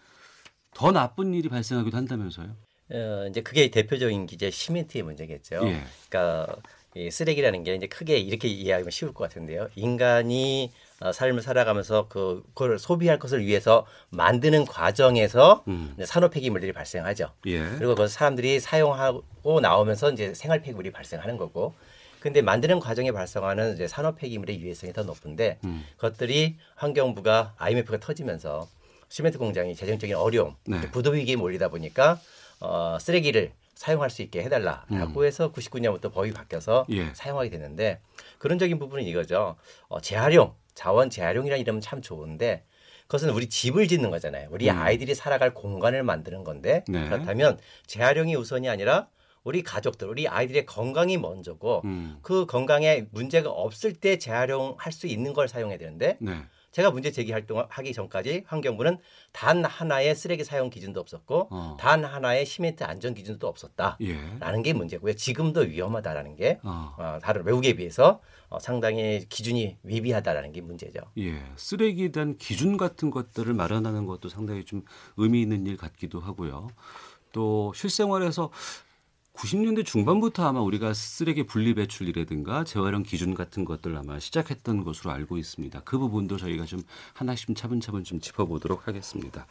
더 0.73 0.91
나쁜 0.91 1.33
일이 1.33 1.49
발생하기도 1.49 1.95
한다면서요? 1.95 2.55
어, 2.93 3.27
이제 3.29 3.41
그게 3.41 3.69
대표적인 3.69 4.27
게 4.27 4.35
이제 4.35 4.49
시멘트의 4.51 5.03
문제겠죠. 5.03 5.59
예. 5.63 5.83
그러니까 6.09 6.55
이 6.95 7.09
쓰레기라는 7.09 7.63
게 7.63 7.73
이제 7.73 7.87
크게 7.87 8.17
이렇게 8.19 8.47
이해하면 8.47 8.91
쉬울 8.91 9.13
것 9.13 9.23
같은데요. 9.23 9.67
인간이 9.75 10.71
어, 10.99 11.11
삶을 11.11 11.41
살아가면서 11.41 12.07
그, 12.07 12.43
그걸 12.53 12.77
소비할 12.77 13.17
것을 13.17 13.43
위해서 13.43 13.85
만드는 14.11 14.65
과정에서 14.65 15.63
음. 15.67 15.95
산업 16.05 16.31
폐기물들이 16.31 16.71
발생하죠. 16.71 17.31
예. 17.47 17.63
그리고 17.77 17.95
그 17.95 18.07
사람들이 18.07 18.59
사용하고 18.59 19.59
나오면서 19.59 20.11
이제 20.11 20.33
생활 20.35 20.61
폐기물이 20.61 20.91
발생하는 20.91 21.37
거고. 21.37 21.73
근데 22.19 22.41
만드는 22.41 22.79
과정에 22.79 23.11
발생하는 23.11 23.73
이제 23.73 23.85
산업 23.85 24.17
폐기물의 24.17 24.61
유해성이 24.61 24.93
더 24.93 25.03
높은데 25.03 25.57
음. 25.65 25.83
그것들이 25.97 26.55
환경부가 26.75 27.55
IMF가 27.57 27.99
터지면서 27.99 28.65
시멘트 29.09 29.37
공장이 29.37 29.75
재정적인 29.75 30.15
어려움, 30.15 30.55
네. 30.63 30.89
부도 30.89 31.11
위기에 31.11 31.35
몰리다 31.35 31.67
보니까 31.67 32.21
어, 32.63 32.97
쓰레기를 32.99 33.51
사용할 33.75 34.09
수 34.09 34.21
있게 34.21 34.41
해달라라고 34.43 35.19
음. 35.19 35.25
해서 35.25 35.51
99년부터 35.51 36.13
법이 36.13 36.31
바뀌어서 36.31 36.85
예. 36.91 37.13
사용하게 37.13 37.49
됐는데 37.49 37.99
그런적인 38.37 38.79
부분은 38.79 39.03
이거죠. 39.03 39.55
어, 39.89 39.99
재활용, 40.01 40.55
자원 40.73 41.09
재활용이라는 41.09 41.61
이름은 41.61 41.81
참 41.81 42.01
좋은데 42.01 42.63
그것은 43.07 43.29
우리 43.29 43.49
집을 43.49 43.87
짓는 43.87 44.09
거잖아요. 44.09 44.47
우리 44.51 44.69
음. 44.69 44.77
아이들이 44.79 45.13
살아갈 45.13 45.53
공간을 45.53 46.03
만드는 46.03 46.43
건데 46.43 46.85
네. 46.87 47.03
그렇다면 47.05 47.59
재활용이 47.85 48.35
우선이 48.35 48.69
아니라 48.69 49.09
우리 49.43 49.61
가족들, 49.61 50.07
우리 50.07 50.27
아이들의 50.27 50.65
건강이 50.65 51.17
먼저고 51.17 51.81
음. 51.83 52.17
그 52.21 52.45
건강에 52.45 53.07
문제가 53.11 53.49
없을 53.49 53.93
때 53.93 54.17
재활용할 54.17 54.93
수 54.93 55.07
있는 55.07 55.33
걸 55.33 55.49
사용해야 55.49 55.77
되는데 55.77 56.17
네. 56.21 56.37
제가 56.73 56.89
문제 56.89 57.11
제기 57.11 57.31
활동하기 57.31 57.93
전까지 57.93 58.43
환경부는 58.47 58.97
단 59.31 59.63
하나의 59.63 60.15
쓰레기 60.15 60.43
사용 60.43 60.69
기준도 60.69 60.99
없었고 60.99 61.47
어. 61.51 61.77
단 61.79 62.03
하나의 62.03 62.45
시멘트 62.45 62.83
안전 62.83 63.13
기준도 63.13 63.47
없었다라는 63.47 63.99
예. 64.01 64.61
게 64.63 64.73
문제고요. 64.73 65.13
지금도 65.13 65.61
위험하다라는 65.61 66.35
게 66.35 66.59
어. 66.63 66.95
어, 66.97 67.19
다른 67.21 67.45
외국에 67.45 67.73
비해서 67.75 68.21
어, 68.49 68.59
상당히 68.59 69.25
기준이 69.29 69.77
위비하다라는 69.83 70.51
게 70.51 70.61
문제죠. 70.61 70.99
예, 71.19 71.43
쓰레기에 71.55 72.09
대한 72.09 72.37
기준 72.37 72.77
같은 72.77 73.11
것들을 73.11 73.53
마련하는 73.53 74.07
것도 74.07 74.29
상당히 74.29 74.65
좀 74.65 74.83
의미 75.17 75.43
있는 75.43 75.67
일 75.67 75.77
같기도 75.77 76.19
하고요. 76.19 76.69
또 77.31 77.71
실생활에서 77.75 78.51
90년대 79.33 79.85
중반부터 79.85 80.47
아마 80.47 80.61
우리가 80.61 80.93
쓰레기 80.93 81.43
분리 81.43 81.73
배출이라든가 81.73 82.63
재활용 82.63 83.03
기준 83.03 83.33
같은 83.33 83.65
것들 83.65 83.97
아마 83.97 84.19
시작했던 84.19 84.83
것으로 84.83 85.11
알고 85.11 85.37
있습니다. 85.37 85.81
그 85.81 85.97
부분도 85.97 86.37
저희가 86.37 86.65
좀 86.65 86.83
하나씩 87.13 87.47
좀 87.47 87.55
차분차분 87.55 88.03
좀 88.03 88.19
짚어보도록 88.19 88.87
하겠습니다. 88.87 89.47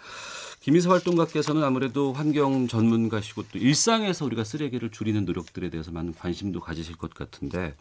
김희서 0.61 0.91
활동가께서는 0.91 1.65
아무래도 1.65 2.13
환경 2.13 2.69
전문가시고 2.69 3.45
또 3.53 3.59
일상에서 3.59 4.25
우리가 4.25 4.45
쓰레기를 4.45 4.91
줄이는 4.91 5.25
노력들에 5.25 5.69
대해서 5.69 5.91
많은 5.91 6.15
관심도 6.15 6.61
가지실 6.61 6.97
것 6.97 7.13
같은데 7.13 7.75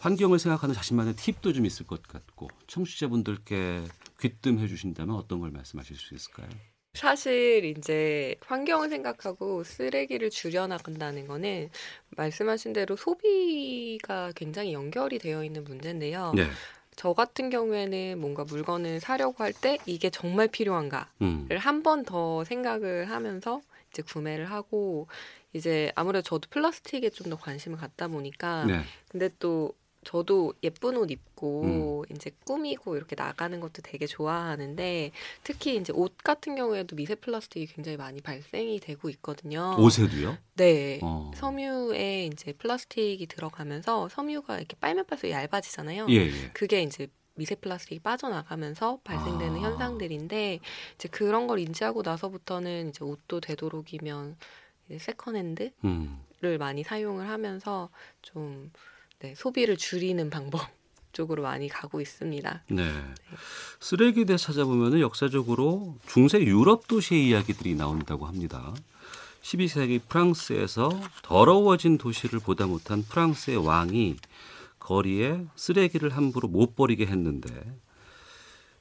환경을 0.00 0.38
생각하는 0.38 0.74
자신만의 0.74 1.14
팁도 1.14 1.52
좀 1.52 1.66
있을 1.66 1.86
것 1.86 2.02
같고 2.02 2.48
청취자분들께 2.66 3.84
귀뜸해 4.18 4.66
주신다면 4.66 5.14
어떤 5.14 5.40
걸 5.40 5.50
말씀하실 5.50 5.96
수 5.96 6.14
있을까요? 6.14 6.48
사실 6.94 7.64
이제 7.64 8.34
환경을 8.46 8.90
생각하고 8.90 9.64
쓰레기를 9.64 10.28
줄여나간다는 10.30 11.26
거는 11.26 11.70
말씀하신 12.16 12.74
대로 12.74 12.96
소비가 12.96 14.30
굉장히 14.36 14.72
연결이 14.74 15.18
되어 15.18 15.42
있는 15.42 15.64
문제인데요. 15.64 16.32
네. 16.36 16.46
저 16.94 17.14
같은 17.14 17.48
경우에는 17.48 18.18
뭔가 18.20 18.44
물건을 18.44 19.00
사려고 19.00 19.42
할 19.42 19.54
때 19.54 19.78
이게 19.86 20.10
정말 20.10 20.48
필요한가를 20.48 21.06
음. 21.22 21.48
한번 21.58 22.04
더 22.04 22.44
생각을 22.44 23.08
하면서 23.10 23.62
이제 23.90 24.02
구매를 24.02 24.50
하고 24.50 25.06
이제 25.54 25.90
아무래도 25.94 26.22
저도 26.24 26.48
플라스틱에 26.50 27.08
좀 27.10 27.30
더 27.30 27.36
관심을 27.36 27.78
갖다 27.78 28.08
보니까 28.08 28.66
네. 28.66 28.80
근데 29.10 29.30
또 29.38 29.74
저도 30.04 30.54
예쁜 30.62 30.96
옷 30.96 31.10
입고 31.10 31.62
음. 32.08 32.14
이제 32.14 32.30
꾸미고 32.44 32.96
이렇게 32.96 33.14
나가는 33.16 33.58
것도 33.60 33.82
되게 33.82 34.06
좋아하는데 34.06 35.12
특히 35.44 35.76
이제 35.76 35.92
옷 35.92 36.16
같은 36.18 36.56
경우에도 36.56 36.96
미세 36.96 37.14
플라스틱이 37.14 37.66
굉장히 37.66 37.96
많이 37.96 38.20
발생이 38.20 38.80
되고 38.80 39.08
있거든요. 39.10 39.76
옷에도요? 39.78 40.36
네. 40.54 40.98
어. 41.02 41.30
섬유에 41.34 42.26
이제 42.26 42.52
플라스틱이 42.52 43.26
들어가면서 43.26 44.08
섬유가 44.08 44.58
이렇게 44.58 44.76
빨면 44.80 45.06
빨수록 45.06 45.32
얇아지잖아요. 45.32 46.06
예, 46.10 46.14
예. 46.14 46.50
그게 46.52 46.82
이제 46.82 47.08
미세 47.34 47.54
플라스틱이 47.54 48.00
빠져나가면서 48.00 49.00
발생되는 49.04 49.56
아. 49.56 49.60
현상들인데 49.60 50.58
이제 50.96 51.08
그런 51.08 51.46
걸 51.46 51.60
인지하고 51.60 52.02
나서부터는 52.02 52.90
이제 52.90 53.04
옷도 53.04 53.40
되도록이면 53.40 54.36
이제 54.88 54.98
second 54.98 55.30
hand를 55.30 55.72
음. 55.84 56.22
많이 56.58 56.82
사용을 56.82 57.28
하면서 57.28 57.88
좀 58.20 58.70
네, 59.22 59.34
소비를 59.36 59.76
줄이는 59.76 60.30
방법 60.30 60.66
쪽으로 61.12 61.42
많이 61.44 61.68
가고 61.68 62.00
있습니다. 62.00 62.64
네. 62.68 62.92
네. 62.92 62.92
쓰레기 63.78 64.11
대해 64.11 64.36
찾아보면 64.36 65.00
역사적으로 65.00 65.96
중세 66.08 66.40
유럽 66.40 66.88
도시의 66.88 67.28
이야기들이 67.28 67.74
나온다고 67.74 68.26
합니다. 68.26 68.74
12세기 69.42 70.00
프랑스에서 70.08 70.90
더러워진 71.22 71.98
도시를 71.98 72.40
보다 72.40 72.66
못한 72.66 73.02
프랑스의 73.02 73.64
왕이 73.64 74.16
거리에 74.78 75.44
쓰레기를 75.54 76.10
함부로 76.10 76.48
못 76.48 76.74
버리게 76.74 77.06
했는데 77.06 77.48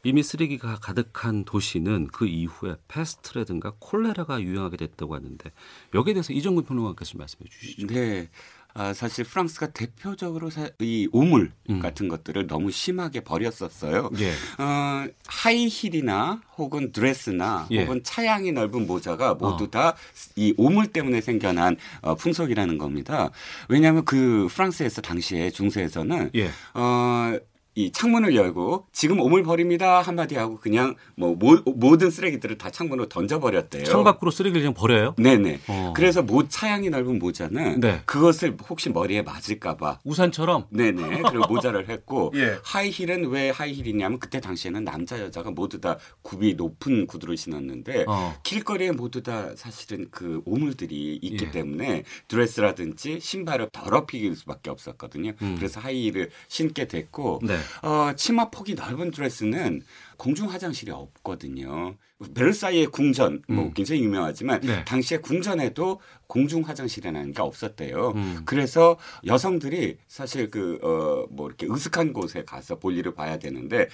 이미 0.04 0.24
쓰레기가 0.24 0.78
가득한 0.78 1.46
도시는 1.46 2.08
그 2.08 2.26
이후에 2.26 2.76
패스트라든가 2.88 3.74
콜레라가 3.78 4.42
유행하게 4.42 4.78
됐다고 4.78 5.14
하는데 5.14 5.52
여기에 5.94 6.14
대해서 6.16 6.34
이정근 6.34 6.64
평론가께서 6.66 7.18
말씀해 7.18 7.48
주시죠. 7.50 7.88
네. 7.88 8.30
아, 8.74 8.94
사실 8.94 9.25
프랑스가 9.25 9.68
대표적으로 9.68 10.50
사, 10.50 10.70
이 10.80 11.08
오물 11.12 11.51
음. 11.70 11.80
같은 11.80 12.08
것들을 12.08 12.48
너무 12.48 12.72
심하게 12.72 13.22
버렸었어요. 13.22 14.10
예. 14.20 14.32
어, 14.62 15.08
하이힐이나 15.28 16.42
혹은 16.58 16.92
드레스나 16.92 17.68
예. 17.72 17.84
혹은 17.84 18.01
차양이 18.04 18.51
넓은 18.51 18.88
모자가 18.88 19.36
모두 19.36 19.66
어. 19.66 19.70
다이 19.70 20.54
오물 20.58 20.88
때문에 20.88 21.22
생겨난 21.22 21.75
어, 22.01 22.16
풍속이라는 22.16 22.78
겁니다. 22.78 23.32
왜냐하면 23.68 24.06
그 24.06 24.48
프랑스에서 24.50 25.01
당시에 25.01 25.50
중세에서는 25.50 26.32
예. 26.36 26.50
어, 26.74 27.38
이 27.74 27.92
창문을 27.92 28.36
열고 28.36 28.88
지금 28.92 29.22
오물 29.22 29.44
버립니다 29.44 30.01
한마디 30.01 30.36
하고 30.36 30.58
그냥 30.58 30.96
뭐 31.16 31.36
모, 31.36 31.98
든 31.98 32.10
쓰레기들을 32.10 32.58
다 32.58 32.70
창문으로 32.70 33.08
던져 33.08 33.40
버렸대요. 33.40 33.86
창 33.86 34.04
밖으로 34.04 34.30
쓰레기를 34.32 34.62
그냥 34.62 34.74
버려요? 34.74 35.13
네네. 35.18 35.60
어. 35.68 35.94
그래서 35.96 36.22
모 36.22 36.48
차양이 36.48 36.90
넓은 36.90 37.20
모자는 37.20 37.80
네. 37.80 38.01
그것을 38.06 38.58
혹시 38.68 38.90
머리에 38.90 39.22
맞을까봐 39.22 40.00
우산처럼. 40.04 40.66
네네. 40.70 41.22
그리고 41.30 41.48
모자를 41.48 41.88
했고 41.88 42.34
예. 42.36 42.58
하이힐은 42.63 43.30
왜 43.30 43.51
하이힐이냐면 43.51 44.20
그때 44.20 44.42
당시에는 44.42 44.84
남자 44.84 45.22
여자가 45.22 45.51
모두 45.51 45.80
다 45.80 45.98
굽이 46.24 46.56
높은 46.56 47.08
구두를 47.08 47.38
신었는데 47.38 48.06
어. 48.08 48.36
길거리에 48.44 48.92
모두 48.92 49.24
다 49.24 49.51
사실은 49.56 50.08
그 50.12 50.42
오물들이 50.46 51.20
있기 51.22 51.46
예. 51.46 51.51
때문에 51.51 52.04
드레스라든지 52.28 53.20
신발을 53.22 53.70
더럽히길 53.72 54.36
수밖에 54.36 54.70
없었거든요. 54.70 55.34
음. 55.42 55.56
그래서 55.58 55.80
하이힐을 55.80 56.32
신게 56.50 56.88
됐고. 56.88 57.40
네. 57.44 57.61
어, 57.84 58.13
치마 58.15 58.50
폭이 58.50 58.75
넓은 58.75 59.12
드레스는 59.12 59.82
공중 60.18 60.50
화장실이 60.51 60.91
없거든요. 60.91 61.96
베르사유의 62.34 62.88
궁전 62.88 63.42
뭐 63.48 63.66
음. 63.66 63.74
굉장히 63.74 64.04
유명하지만 64.04 64.62
네. 64.62 64.86
당시에 64.86 65.18
궁전에도 65.20 66.00
공중 66.28 66.62
화장실이라는 66.62 67.34
게 67.34 67.42
없었대요. 67.42 68.13
음. 68.16 68.42
그래서 68.46 68.98
여성들이 69.25 69.98
사실 70.08 70.50
그어뭐 70.50 71.48
이렇게 71.48 71.68
으슥한 71.70 72.13
곳에 72.13 72.44
가서 72.46 72.80
볼일을 72.80 73.13
봐야 73.13 73.38
되는데 73.38 73.88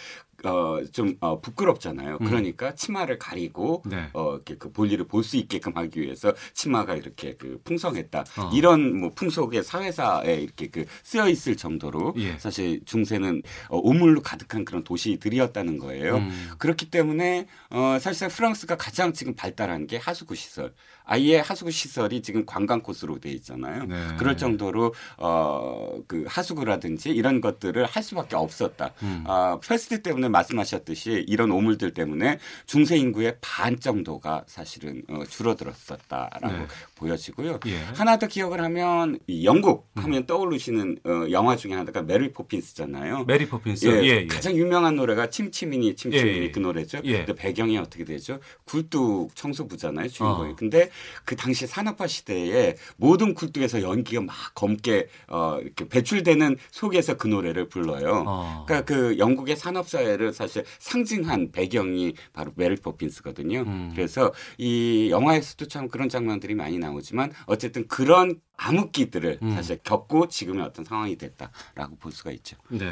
어좀 0.43 1.17
어, 1.19 1.41
부끄럽잖아요. 1.41 2.19
음. 2.21 2.25
그러니까 2.27 2.75
치마를 2.75 3.17
가리고 3.17 3.81
네. 3.87 4.09
어 4.13 4.35
이렇게 4.35 4.55
그 4.55 4.71
볼일을 4.71 5.05
볼 5.07 5.23
수 5.23 5.35
있게끔 5.35 5.75
하기 5.75 5.99
위해서 5.99 6.31
치마가 6.53 6.95
이렇게 6.95 7.33
그 7.37 7.59
풍성했다. 7.63 8.23
어. 8.37 8.51
이런 8.53 8.97
뭐 8.97 9.09
풍속의 9.09 9.63
사회사에 9.63 10.35
이렇게 10.35 10.67
그 10.67 10.85
쓰여 11.03 11.27
있을 11.27 11.57
정도로 11.57 12.13
예. 12.17 12.37
사실 12.37 12.81
중세는 12.85 13.41
어, 13.69 13.77
오물로 13.77 14.21
가득한 14.21 14.63
그런 14.63 14.83
도시들이었다는 14.83 15.79
거예요. 15.79 16.17
음. 16.17 16.49
그렇기 16.59 16.91
때문에 16.91 17.47
어 17.71 17.97
사실 17.99 18.16
상 18.17 18.29
프랑스가 18.29 18.75
가장 18.77 19.13
지금 19.13 19.35
발달한 19.35 19.87
게 19.87 19.97
하수구 19.97 20.35
시설. 20.35 20.73
아예 21.07 21.39
하수구 21.39 21.71
시설이 21.71 22.21
지금 22.21 22.45
관광 22.45 22.81
코스로 22.81 23.19
돼 23.19 23.31
있잖아요. 23.31 23.85
네. 23.85 23.95
그럴 24.17 24.35
정도로 24.35 24.93
어그 25.17 26.25
하수구라든지 26.27 27.09
이런 27.09 27.39
것들을 27.39 27.85
할 27.85 28.03
수밖에 28.03 28.35
없었다. 28.35 28.93
음. 29.03 29.23
어, 29.25 29.59
페스트 29.65 30.01
때문에 30.01 30.27
말씀하셨듯이 30.27 31.23
이런 31.27 31.51
오물들 31.51 31.93
때문에 31.93 32.39
중세 32.65 32.97
인구의 32.97 33.37
반 33.39 33.79
정도가 33.79 34.43
사실은 34.47 35.01
어, 35.09 35.23
줄어들었었다라고 35.23 36.47
네. 36.47 36.67
보여지고요. 36.95 37.61
예. 37.67 37.77
하나 37.95 38.19
더 38.19 38.27
기억을 38.27 38.61
하면 38.61 39.17
이 39.27 39.45
영국 39.45 39.87
음. 39.95 40.03
하면 40.03 40.25
떠오르시는 40.25 40.99
어, 41.05 41.31
영화 41.31 41.55
중에 41.55 41.73
하나가 41.73 42.01
메리 42.01 42.33
포핀스잖아요. 42.33 43.23
메리 43.25 43.47
포핀스. 43.47 43.87
예, 43.87 44.03
예, 44.03 44.07
예. 44.23 44.27
가장 44.27 44.55
유명한 44.57 44.97
노래가 44.97 45.29
Chim 45.29 45.51
Chiminey 45.51 45.95
Chim 45.95 46.10
Cher-ee 46.10 46.37
예, 46.37 46.51
그 46.51 46.59
노래죠. 46.59 46.99
예. 47.05 47.19
근데 47.19 47.33
배경이 47.33 47.77
어떻게 47.77 48.03
되죠? 48.03 48.39
굴뚝 48.65 49.35
청소부잖아요, 49.35 50.09
주인공이. 50.09 50.51
어. 50.51 50.55
근데 50.57 50.89
그 51.25 51.35
당시 51.35 51.67
산업화 51.67 52.07
시대에 52.07 52.75
모든 52.97 53.33
굴뚝에서 53.33 53.81
연기가 53.81 54.21
막 54.21 54.35
검게 54.55 55.07
어 55.27 55.59
이렇게 55.61 55.87
배출되는 55.87 56.57
속에서 56.71 57.17
그 57.17 57.27
노래를 57.27 57.69
불러요. 57.69 58.23
어. 58.27 58.65
그러니까 58.67 58.85
그 58.85 59.17
영국의 59.17 59.55
산업 59.55 59.89
사회를 59.89 60.33
사실 60.33 60.63
상징한 60.79 61.51
배경이 61.51 62.13
바로 62.33 62.51
메리 62.55 62.75
포핀스거든요. 62.75 63.61
음. 63.61 63.91
그래서 63.95 64.33
이 64.57 65.09
영화에서도 65.11 65.67
참 65.67 65.87
그런 65.87 66.09
장면들이 66.09 66.55
많이 66.55 66.77
나오지만 66.77 67.31
어쨌든 67.45 67.87
그런 67.87 68.39
암흑기들을 68.57 69.39
음. 69.41 69.51
사실 69.55 69.79
겪고 69.83 70.27
지금의 70.27 70.63
어떤 70.63 70.83
상황이 70.83 71.15
됐다라고 71.15 71.97
볼 71.99 72.11
수가 72.11 72.31
있죠. 72.31 72.57
네. 72.69 72.91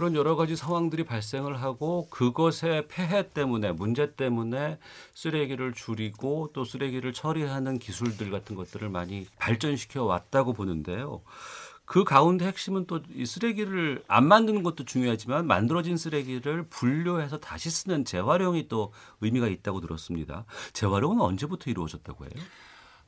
그런 0.00 0.14
여러 0.14 0.34
가지 0.34 0.56
상황들이 0.56 1.04
발생을 1.04 1.60
하고 1.60 2.08
그것의 2.08 2.88
폐해 2.88 3.28
때문에 3.34 3.72
문제 3.72 4.14
때문에 4.14 4.78
쓰레기를 5.12 5.74
줄이고 5.74 6.48
또 6.54 6.64
쓰레기를 6.64 7.12
처리하는 7.12 7.78
기술들 7.78 8.30
같은 8.30 8.56
것들을 8.56 8.88
많이 8.88 9.26
발전시켜 9.38 10.04
왔다고 10.04 10.54
보는데요. 10.54 11.20
그 11.84 12.04
가운데 12.04 12.46
핵심은 12.46 12.86
또 12.86 13.02
이 13.14 13.26
쓰레기를 13.26 14.02
안 14.08 14.26
만드는 14.26 14.62
것도 14.62 14.86
중요하지만 14.86 15.46
만들어진 15.46 15.98
쓰레기를 15.98 16.62
분류해서 16.70 17.38
다시 17.38 17.68
쓰는 17.68 18.06
재활용이 18.06 18.68
또 18.68 18.94
의미가 19.20 19.48
있다고 19.48 19.82
들었습니다. 19.82 20.46
재활용은 20.72 21.20
언제부터 21.20 21.70
이루어졌다고 21.70 22.24
해요? 22.24 22.32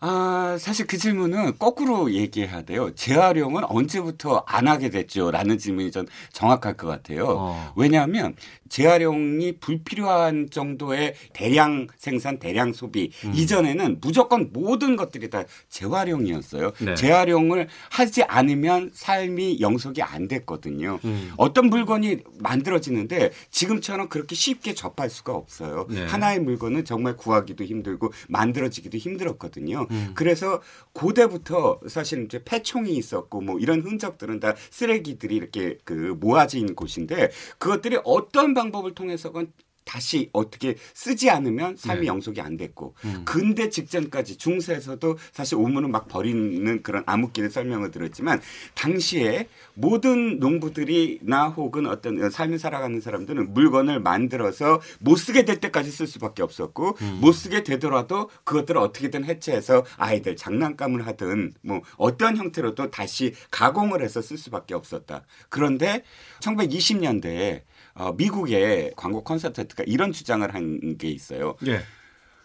아, 0.04 0.56
사실 0.58 0.88
그 0.88 0.98
질문은 0.98 1.58
거꾸로 1.60 2.12
얘기해야 2.12 2.62
돼요. 2.62 2.92
재활용은 2.92 3.62
언제부터 3.64 4.42
안 4.48 4.66
하게 4.66 4.90
됐죠? 4.90 5.30
라는 5.30 5.58
질문이 5.58 5.92
전 5.92 6.08
정확할 6.32 6.76
것 6.76 6.88
같아요. 6.88 7.26
어. 7.28 7.72
왜냐하면 7.76 8.34
재활용이 8.68 9.58
불필요한 9.60 10.48
정도의 10.50 11.14
대량 11.32 11.86
생산, 11.98 12.40
대량 12.40 12.72
소비 12.72 13.12
음. 13.24 13.32
이전에는 13.32 13.98
무조건 14.00 14.50
모든 14.52 14.96
것들이 14.96 15.30
다 15.30 15.44
재활용이었어요. 15.68 16.72
네. 16.80 16.94
재활용을 16.94 17.68
하지 17.90 18.24
않으면 18.24 18.90
삶이 18.94 19.60
영속이 19.60 20.02
안 20.02 20.26
됐거든요. 20.26 20.98
음. 21.04 21.32
어떤 21.36 21.66
물건이 21.66 22.18
만들어지는데 22.40 23.30
지금처럼 23.50 24.08
그렇게 24.08 24.34
쉽게 24.34 24.74
접할 24.74 25.10
수가 25.10 25.32
없어요. 25.34 25.86
네. 25.88 26.04
하나의 26.06 26.40
물건은 26.40 26.84
정말 26.84 27.16
구하기도 27.16 27.62
힘들고 27.62 28.12
만들어지기도 28.28 28.98
힘들었거든요. 28.98 29.86
음. 29.92 30.12
그래서 30.14 30.60
고대부터 30.92 31.80
사실 31.88 32.24
이제 32.24 32.42
폐총이 32.44 32.92
있었고 32.96 33.40
뭐 33.40 33.58
이런 33.58 33.80
흔적들은 33.80 34.40
다 34.40 34.54
쓰레기들이 34.70 35.36
이렇게 35.36 35.78
그 35.84 36.16
모아진 36.18 36.74
곳인데 36.74 37.30
그것들이 37.58 37.98
어떤 38.04 38.54
방법을 38.54 38.94
통해서건 38.94 39.52
다시 39.84 40.30
어떻게 40.32 40.76
쓰지 40.94 41.30
않으면 41.30 41.76
삶이 41.76 42.02
네. 42.02 42.06
영속이 42.06 42.40
안 42.40 42.56
됐고 42.56 42.94
음. 43.04 43.22
근대 43.24 43.68
직전까지 43.68 44.36
중세에서도 44.38 45.18
사실 45.32 45.56
오물은 45.56 45.90
막 45.90 46.08
버리는 46.08 46.82
그런 46.82 47.02
암흑기를 47.06 47.50
설명을 47.50 47.90
들었지만 47.90 48.40
당시에 48.74 49.48
모든 49.74 50.38
농부들이나 50.38 51.48
혹은 51.48 51.86
어떤 51.86 52.30
삶을 52.30 52.58
살아가는 52.58 53.00
사람들은 53.00 53.54
물건을 53.54 54.00
만들어서 54.00 54.80
못 55.00 55.16
쓰게 55.16 55.44
될 55.44 55.60
때까지 55.60 55.90
쓸 55.90 56.06
수밖에 56.06 56.42
없었고 56.42 56.96
음. 57.00 57.18
못 57.20 57.32
쓰게 57.32 57.62
되더라도 57.64 58.30
그것들을 58.44 58.80
어떻게든 58.80 59.24
해체해서 59.24 59.84
아이들 59.96 60.36
장난감을 60.36 61.06
하든 61.06 61.54
뭐 61.62 61.80
어떤 61.96 62.36
형태로도 62.36 62.90
다시 62.90 63.34
가공을 63.50 64.02
해서 64.02 64.20
쓸 64.22 64.38
수밖에 64.38 64.74
없었다. 64.74 65.24
그런데 65.48 66.02
1920년대에 66.40 67.62
어, 67.94 68.12
미국의 68.12 68.92
광고 68.96 69.22
콘서트가 69.24 69.84
이런 69.86 70.12
주장을 70.12 70.52
한 70.54 70.72
게 70.98 71.08
있어요. 71.08 71.54
예. 71.66 71.80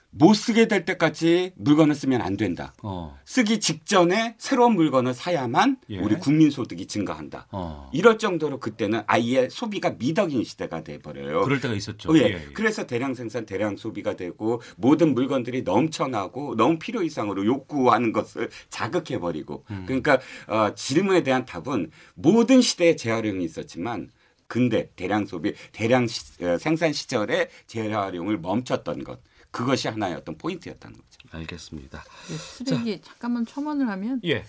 못 0.10 0.34
쓰게 0.34 0.68
될 0.68 0.86
때까지 0.86 1.51
물건을 1.58 1.94
쓰면 1.94 2.22
안 2.22 2.38
된다. 2.38 2.74
어. 2.82 3.20
쓰기 3.25 3.60
직전에 3.60 4.36
새로운 4.39 4.74
물건을 4.75 5.13
사야만 5.13 5.77
예. 5.89 6.00
우리 6.00 6.16
국민 6.16 6.50
소득이 6.50 6.88
증가한다. 6.88 7.48
어. 7.51 7.89
이럴 7.94 8.18
정도로 8.18 8.60
그때는 8.60 9.01
아예 9.06 9.48
소비가 9.50 9.92
미덕인 9.92 10.44
시대가 10.44 10.84
돼 10.84 10.98
버려요. 11.00 11.42
그럴 11.44 11.60
때가 11.60 11.74
있었죠. 11.74 12.18
예. 12.18 12.22
예, 12.22 12.25
예. 12.34 12.42
그래서 12.54 12.88
대량 12.88 13.14
생산, 13.14 13.46
대량 13.46 13.75
소비가 13.75 14.16
되고 14.16 14.62
모든 14.77 15.14
물건들이 15.14 15.62
넘쳐나고 15.64 16.55
너무 16.55 16.79
필요 16.79 17.03
이상으로 17.03 17.46
욕구하는 17.46 18.12
것을 18.14 18.50
자극해 18.70 19.20
버리고. 19.20 19.66
음. 19.72 19.83
그러니까 19.86 20.20
어, 20.48 20.74
질문에 20.74 21.22
대한 21.24 21.46
답은 21.46 21.92
모든 22.16 22.62
시대에 22.62 22.96
재활용이 22.96 23.44
있었지만 23.44 24.10
근대 24.48 24.90
대량 24.96 25.25
소비, 25.25 25.53
대량 25.72 26.07
시, 26.07 26.44
어, 26.44 26.57
생산 26.57 26.94
시절에 26.94 27.50
재활용을 27.68 28.40
멈췄던 28.40 29.03
것. 29.03 29.20
그것이 29.51 29.88
하나의 29.88 30.16
어떤 30.16 30.38
포인트였다는 30.38 30.96
거죠. 30.98 31.07
알겠습니다. 31.31 32.03
네, 32.29 32.36
쓰레기 32.36 33.01
자. 33.01 33.10
잠깐만 33.12 33.46
첨언을 33.46 33.88
하면 33.90 34.22
예. 34.24 34.44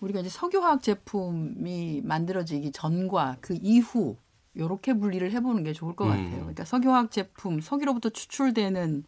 우리가 0.00 0.20
이제 0.20 0.28
석유화학 0.28 0.82
제품이 0.82 2.02
만들어지기 2.04 2.72
전과 2.72 3.38
그 3.40 3.58
이후 3.60 4.16
이렇게 4.54 4.94
분리를 4.94 5.30
해보는 5.30 5.64
게 5.64 5.72
좋을 5.72 5.94
것 5.94 6.06
음. 6.06 6.10
같아요. 6.10 6.38
그러니까 6.40 6.64
석유화학 6.64 7.10
제품, 7.10 7.60
석유로부터 7.60 8.10
추출되는 8.10 9.04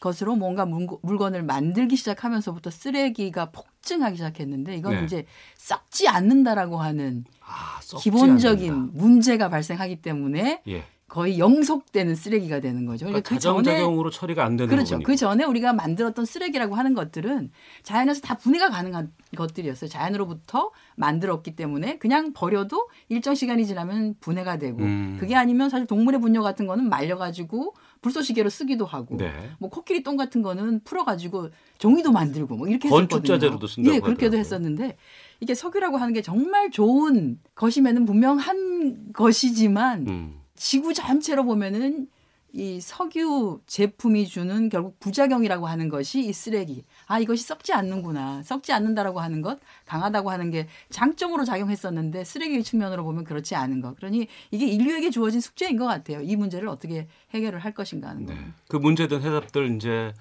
것으로 0.00 0.34
뭔가 0.36 0.66
물건을 0.66 1.42
만들기 1.44 1.96
시작하면서부터 1.96 2.70
쓰레기가 2.70 3.50
폭 3.52 3.71
증하기 3.82 4.16
시작했는데 4.16 4.76
이건 4.76 4.94
네. 4.94 5.04
이제 5.04 5.26
썩지 5.56 6.08
않는다라고 6.08 6.78
하는 6.78 7.24
아, 7.40 7.80
기본적인 7.98 8.72
않는다. 8.72 8.92
문제가 8.94 9.48
발생하기 9.48 9.96
때문에 10.02 10.62
예. 10.68 10.84
거의 11.12 11.38
영속되는 11.38 12.14
쓰레기가 12.14 12.60
되는 12.60 12.86
거죠. 12.86 13.04
그러니까, 13.04 13.28
그러니까 13.28 13.28
그 13.28 13.34
가정작용으로 13.34 14.08
처리가 14.08 14.46
안 14.46 14.56
되는 14.56 14.70
그렇죠. 14.70 14.94
거니까. 14.94 15.06
그 15.06 15.14
전에 15.14 15.44
우리가 15.44 15.74
만들었던 15.74 16.24
쓰레기라고 16.24 16.74
하는 16.74 16.94
것들은 16.94 17.50
자연에서 17.82 18.22
다 18.22 18.38
분해가 18.38 18.70
가능한 18.70 19.12
것들이었어요. 19.36 19.90
자연으로부터 19.90 20.70
만들었기 20.96 21.54
때문에 21.54 21.98
그냥 21.98 22.32
버려도 22.32 22.88
일정 23.10 23.34
시간이 23.34 23.66
지나면 23.66 24.14
분해가 24.20 24.56
되고 24.56 24.78
음. 24.78 25.18
그게 25.20 25.36
아니면 25.36 25.68
사실 25.68 25.86
동물의 25.86 26.18
분뇨 26.18 26.42
같은 26.42 26.66
거는 26.66 26.88
말려가지고 26.88 27.74
불쏘시개로 28.02 28.50
쓰기도 28.50 28.84
하고 28.84 29.16
네. 29.16 29.32
뭐 29.58 29.70
코끼리 29.70 30.02
똥 30.02 30.16
같은 30.16 30.42
거는 30.42 30.80
풀어가지고 30.84 31.50
종이도 31.78 32.12
만들고 32.12 32.56
뭐 32.56 32.68
이렇게 32.68 32.88
건축자재로도 32.88 33.66
쓴다고 33.66 33.96
예, 33.96 34.00
그렇게도 34.00 34.36
했었는데 34.36 34.96
이게 35.40 35.54
석유라고 35.54 35.96
하는 35.96 36.12
게 36.12 36.20
정말 36.20 36.70
좋은 36.70 37.38
것임에는 37.54 38.04
분명한 38.04 39.12
것이지만 39.14 40.08
음. 40.08 40.40
지구 40.54 40.92
전체로 40.92 41.44
보면은 41.44 42.08
이 42.54 42.80
석유 42.80 43.60
제품이 43.66 44.26
주는 44.26 44.68
결국 44.68 44.98
부작용이라고 45.00 45.66
하는 45.66 45.88
것이 45.88 46.20
이 46.20 46.32
쓰레기. 46.32 46.84
아, 47.06 47.18
이것이 47.18 47.44
썩지 47.44 47.72
않는구나. 47.72 48.42
썩지 48.42 48.72
않는다라고 48.72 49.20
하는 49.20 49.40
것, 49.40 49.58
강하다고 49.86 50.30
하는 50.30 50.50
게 50.50 50.68
장점으로 50.90 51.44
작용했었는데 51.44 52.24
쓰레기 52.24 52.62
측면으로 52.62 53.04
보면 53.04 53.24
그렇지 53.24 53.54
않은 53.54 53.80
것. 53.80 53.96
그러니 53.96 54.28
이게 54.50 54.66
인류에게 54.66 55.10
주어진 55.10 55.40
숙제인 55.40 55.76
것 55.76 55.86
같아요. 55.86 56.20
이 56.20 56.36
문제를 56.36 56.68
어떻게 56.68 57.08
해결을 57.30 57.58
할 57.58 57.72
것인가 57.72 58.08
하는 58.08 58.26
네. 58.26 58.36
그 58.68 58.76
문제된 58.76 59.22
해답들 59.22 59.74
이제 59.76 60.12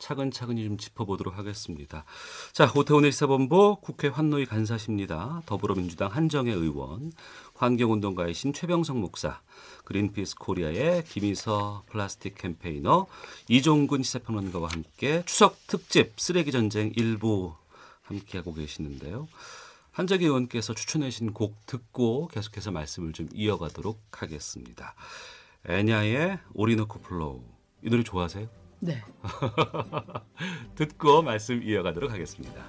차근차근히 0.00 0.64
좀 0.64 0.76
짚어보도록 0.78 1.38
하겠습니다. 1.38 2.04
자, 2.52 2.72
오태훈의 2.74 3.12
시사본부 3.12 3.76
국회 3.80 4.08
환노위 4.08 4.46
간사십니다. 4.46 5.42
더불어민주당 5.46 6.08
한정애 6.10 6.52
의원, 6.52 7.12
환경운동가이신 7.60 8.54
최병성 8.54 9.00
목사, 9.00 9.42
그린피스 9.84 10.36
코리아의 10.36 11.04
김이서 11.04 11.84
플라스틱 11.90 12.34
campaigner, 12.36 13.06
이종근 13.48 14.02
시사평론가와 14.02 14.68
함께 14.72 15.22
추석 15.26 15.58
특집 15.66 16.18
쓰레기 16.18 16.52
전쟁 16.52 16.90
일부 16.96 17.54
함께하고 18.02 18.54
계시는데요. 18.54 19.28
한정애 19.92 20.24
의원께서 20.24 20.74
추천해 20.74 21.10
주신 21.10 21.34
곡 21.34 21.66
듣고 21.66 22.28
계속해서 22.28 22.70
말씀을 22.70 23.12
좀 23.12 23.28
이어가도록 23.34 24.22
하겠습니다. 24.22 24.94
애냐의 25.68 26.38
오리노코 26.54 27.00
플로우. 27.00 27.42
이 27.82 27.90
노래 27.90 28.02
좋아하세요? 28.02 28.48
네. 28.80 29.02
듣고 30.76 31.20
말씀 31.20 31.62
이어가도록 31.62 32.10
하겠습니다. 32.10 32.64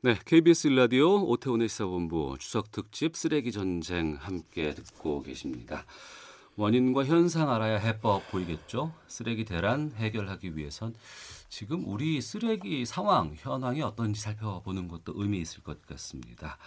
네, 0.00 0.16
KBS 0.24 0.68
일라디오 0.68 1.24
오태훈의 1.24 1.68
시사본부 1.68 2.36
추석 2.38 2.70
특집 2.70 3.16
쓰레기 3.16 3.50
전쟁 3.50 4.14
함께 4.20 4.72
듣고 4.72 5.24
계십니다. 5.24 5.84
원인과 6.54 7.04
현상 7.04 7.50
알아야 7.50 7.78
해법 7.78 8.30
보이겠죠? 8.30 8.94
쓰레기 9.08 9.44
대란 9.44 9.90
해결하기 9.96 10.56
위해선 10.56 10.94
지금 11.48 11.82
우리 11.84 12.20
쓰레기 12.20 12.86
상황, 12.86 13.34
현황이 13.36 13.82
어떤지 13.82 14.20
살펴보는 14.20 14.86
것도 14.86 15.14
의미 15.16 15.40
있을 15.40 15.64
것 15.64 15.84
같습니다. 15.84 16.58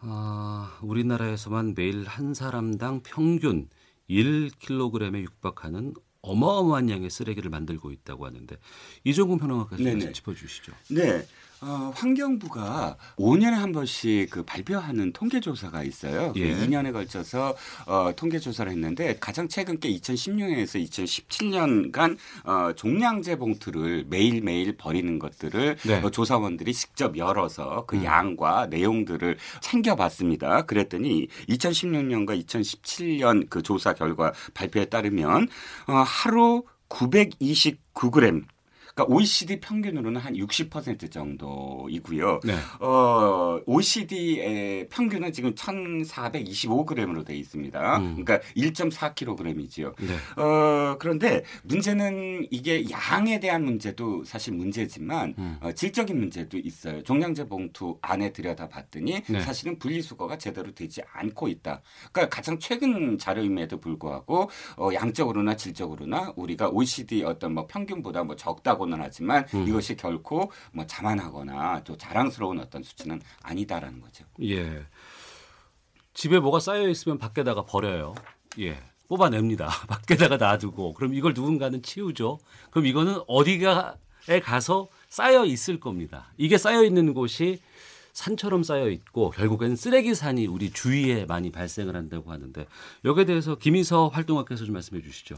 아, 0.00 0.78
우리나라에서만 0.80 1.74
매일 1.76 2.06
한 2.06 2.32
사람당 2.32 3.02
평균 3.02 3.68
1kg에 4.08 5.20
육박하는 5.20 5.92
어마어마한 6.22 6.88
양의 6.88 7.10
쓰레기를 7.10 7.50
만들고 7.50 7.90
있다고 7.90 8.24
하는데 8.24 8.56
이종근 9.04 9.36
평론가께서 9.36 10.12
짚어주시죠. 10.12 10.72
네. 10.92 11.26
어, 11.62 11.92
환경부가 11.94 12.96
5년에 13.16 13.52
한 13.52 13.70
번씩 13.70 14.30
그 14.30 14.42
발표하는 14.42 15.12
통계 15.12 15.38
조사가 15.38 15.84
있어요. 15.84 16.32
그 16.32 16.40
예. 16.40 16.56
2년에 16.56 16.92
걸쳐서 16.92 17.54
어, 17.86 18.12
통계 18.16 18.40
조사를 18.40 18.70
했는데 18.70 19.16
가장 19.20 19.46
최근 19.46 19.78
게 19.78 19.88
2016년에서 19.92 20.84
2017년간 20.84 22.16
어, 22.44 22.72
종량제 22.74 23.36
봉투를 23.36 24.06
매일매일 24.08 24.76
버리는 24.76 25.18
것들을 25.20 25.76
네. 25.86 26.02
어, 26.02 26.10
조사원들이 26.10 26.74
직접 26.74 27.16
열어서 27.16 27.84
그 27.86 27.96
음. 27.96 28.04
양과 28.04 28.66
내용들을 28.66 29.36
챙겨봤습니다. 29.60 30.62
그랬더니 30.62 31.28
2016년과 31.48 32.44
2017년 32.44 33.48
그 33.48 33.62
조사 33.62 33.92
결과 33.92 34.32
발표에 34.54 34.86
따르면 34.86 35.46
어, 35.86 35.92
하루 36.04 36.64
929g 36.88 38.46
그러니까 38.94 39.14
OECD 39.14 39.60
평균으로는 39.60 40.20
한 40.20 40.34
60% 40.34 41.10
정도이고요. 41.10 42.40
네. 42.44 42.54
어, 42.80 43.60
OECD의 43.66 44.88
평균은 44.88 45.32
지금 45.32 45.54
1,425g으로 45.54 47.24
돼 47.24 47.34
있습니다. 47.36 47.98
음. 47.98 48.22
그러니까 48.22 48.40
1.4kg이지요. 48.56 49.94
네. 49.98 50.42
어, 50.42 50.96
그런데 50.98 51.42
문제는 51.62 52.46
이게 52.50 52.84
양에 52.90 53.40
대한 53.40 53.64
문제도 53.64 54.24
사실 54.24 54.52
문제지만 54.54 55.34
음. 55.38 55.56
어, 55.60 55.72
질적인 55.72 56.18
문제도 56.18 56.58
있어요. 56.58 57.02
종량제 57.02 57.46
봉투 57.46 57.98
안에 58.02 58.32
들여다 58.32 58.68
봤더니 58.68 59.22
네. 59.26 59.40
사실은 59.40 59.78
분리수거가 59.78 60.36
제대로 60.38 60.72
되지 60.72 61.02
않고 61.12 61.48
있다. 61.48 61.80
그러니까 62.12 62.34
가장 62.34 62.58
최근 62.58 63.16
자료임에도 63.18 63.80
불구하고 63.80 64.50
어, 64.76 64.90
양적으로나 64.92 65.56
질적으로나 65.56 66.34
우리가 66.36 66.68
OECD 66.68 67.24
어떤 67.24 67.54
뭐 67.54 67.66
평균보다 67.66 68.24
뭐 68.24 68.36
적다고 68.36 68.82
하고는 68.92 69.04
하지만 69.04 69.46
음. 69.54 69.66
이것이 69.66 69.96
결코 69.96 70.52
뭐 70.72 70.86
자만하거나 70.86 71.82
또 71.84 71.96
자랑스러운 71.96 72.60
어떤 72.60 72.82
수치는 72.82 73.20
아니다라는 73.42 74.00
거죠. 74.00 74.24
예. 74.42 74.84
집에 76.14 76.38
뭐가 76.38 76.60
쌓여 76.60 76.88
있으면 76.88 77.18
밖에다가 77.18 77.64
버려요. 77.64 78.14
예. 78.60 78.78
뽑아냅니다. 79.08 79.68
밖에다가 79.88 80.36
놔두고 80.36 80.94
그럼 80.94 81.14
이걸 81.14 81.32
누군가는 81.34 81.82
치우죠. 81.82 82.38
그럼 82.70 82.86
이거는 82.86 83.20
어디가에 83.26 84.40
가서 84.42 84.88
쌓여 85.08 85.44
있을 85.44 85.80
겁니다. 85.80 86.32
이게 86.36 86.58
쌓여 86.58 86.84
있는 86.84 87.14
곳이 87.14 87.60
산처럼 88.12 88.62
쌓여 88.62 88.90
있고 88.90 89.30
결국엔 89.30 89.74
쓰레기 89.74 90.14
산이 90.14 90.46
우리 90.46 90.70
주위에 90.70 91.24
많이 91.24 91.50
발생을 91.50 91.96
한다고 91.96 92.30
하는데 92.30 92.66
여기에 93.06 93.24
대해서 93.24 93.56
김희서 93.56 94.08
활동학께서 94.08 94.66
좀 94.66 94.74
말씀해 94.74 95.02
주시죠. 95.02 95.36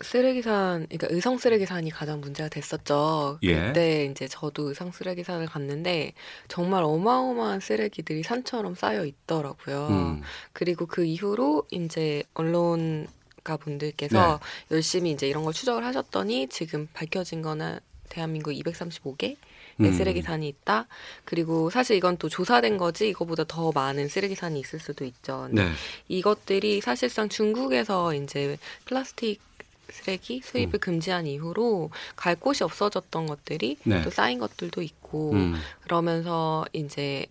쓰레기산, 0.00 0.86
그러니까 0.88 1.06
의성 1.10 1.38
쓰레기산이 1.38 1.90
가장 1.90 2.20
문제가 2.20 2.48
됐었죠. 2.48 3.38
예. 3.42 3.68
그때 3.68 4.06
이제 4.06 4.26
저도 4.26 4.68
의성 4.68 4.90
쓰레기산을 4.90 5.46
갔는데 5.46 6.12
정말 6.48 6.82
어마어마한 6.82 7.60
쓰레기들이 7.60 8.22
산처럼 8.22 8.74
쌓여 8.74 9.04
있더라고요. 9.04 9.88
음. 9.90 10.22
그리고 10.52 10.86
그 10.86 11.04
이후로 11.04 11.66
이제 11.70 12.24
언론 12.34 13.06
가 13.44 13.58
분들께서 13.58 14.40
네. 14.40 14.74
열심히 14.74 15.10
이제 15.10 15.28
이런 15.28 15.44
걸 15.44 15.52
추적을 15.52 15.84
하셨더니 15.84 16.48
지금 16.48 16.88
밝혀진 16.94 17.42
거는 17.42 17.78
대한민국 18.08 18.52
235개 18.52 19.36
음. 19.80 19.92
쓰레기산이 19.92 20.48
있다. 20.48 20.86
그리고 21.26 21.68
사실 21.68 21.96
이건 21.96 22.16
또 22.16 22.30
조사된 22.30 22.78
거지 22.78 23.08
이거보다 23.10 23.44
더 23.44 23.70
많은 23.72 24.08
쓰레기산이 24.08 24.58
있을 24.60 24.80
수도 24.80 25.04
있죠. 25.04 25.48
네. 25.50 25.68
이것들이 26.08 26.80
사실상 26.80 27.28
중국에서 27.28 28.14
이제 28.14 28.56
플라스틱 28.86 29.40
쓰레기 29.90 30.40
수입을 30.42 30.74
음. 30.74 30.80
금지한 30.80 31.26
이후로 31.26 31.90
갈 32.16 32.36
곳이 32.36 32.64
없어졌던 32.64 33.26
것들이 33.26 33.76
네. 33.84 34.02
또 34.02 34.10
쌓인 34.10 34.38
것들도 34.38 34.82
있고 34.82 35.32
음. 35.32 35.54
그러면서 35.82 36.64
이제 36.72 37.26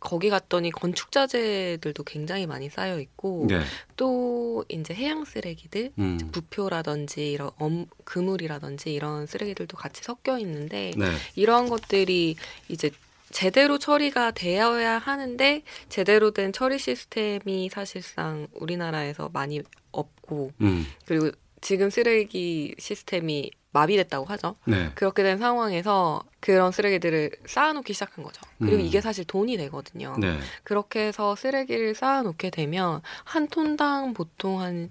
거기 0.00 0.30
갔더니 0.30 0.70
건축 0.70 1.10
자재들도 1.10 2.04
굉장히 2.04 2.46
많이 2.46 2.70
쌓여 2.70 3.00
있고 3.00 3.46
네. 3.48 3.60
또 3.96 4.64
이제 4.68 4.94
해양 4.94 5.24
쓰레기들 5.24 5.92
음. 5.98 6.18
부표라든지 6.30 7.32
이런 7.32 7.50
엄, 7.58 7.86
그물이라든지 8.04 8.92
이런 8.92 9.26
쓰레기들도 9.26 9.76
같이 9.76 10.02
섞여 10.04 10.38
있는데 10.38 10.92
네. 10.96 11.06
이러한 11.34 11.68
것들이 11.68 12.36
이제 12.68 12.90
제대로 13.30 13.78
처리가 13.78 14.30
되어야 14.30 14.98
하는데 14.98 15.62
제대로 15.88 16.30
된 16.30 16.52
처리 16.52 16.78
시스템이 16.78 17.68
사실상 17.70 18.46
우리나라에서 18.54 19.30
많이 19.32 19.60
없고 19.90 20.52
음. 20.60 20.86
그리고 21.04 21.30
지금 21.60 21.90
쓰레기 21.90 22.74
시스템이 22.78 23.50
마비됐다고 23.72 24.24
하죠. 24.26 24.56
네. 24.66 24.90
그렇게 24.94 25.22
된 25.22 25.38
상황에서 25.38 26.22
그런 26.40 26.72
쓰레기들을 26.72 27.30
쌓아놓기 27.46 27.92
시작한 27.92 28.24
거죠. 28.24 28.40
그리고 28.58 28.76
음. 28.76 28.80
이게 28.80 29.00
사실 29.00 29.24
돈이 29.24 29.56
되거든요. 29.58 30.16
네. 30.18 30.38
그렇게 30.62 31.06
해서 31.08 31.36
쓰레기를 31.36 31.94
쌓아놓게 31.94 32.50
되면 32.50 33.02
한 33.24 33.46
톤당 33.48 34.14
보통 34.14 34.60
한 34.60 34.90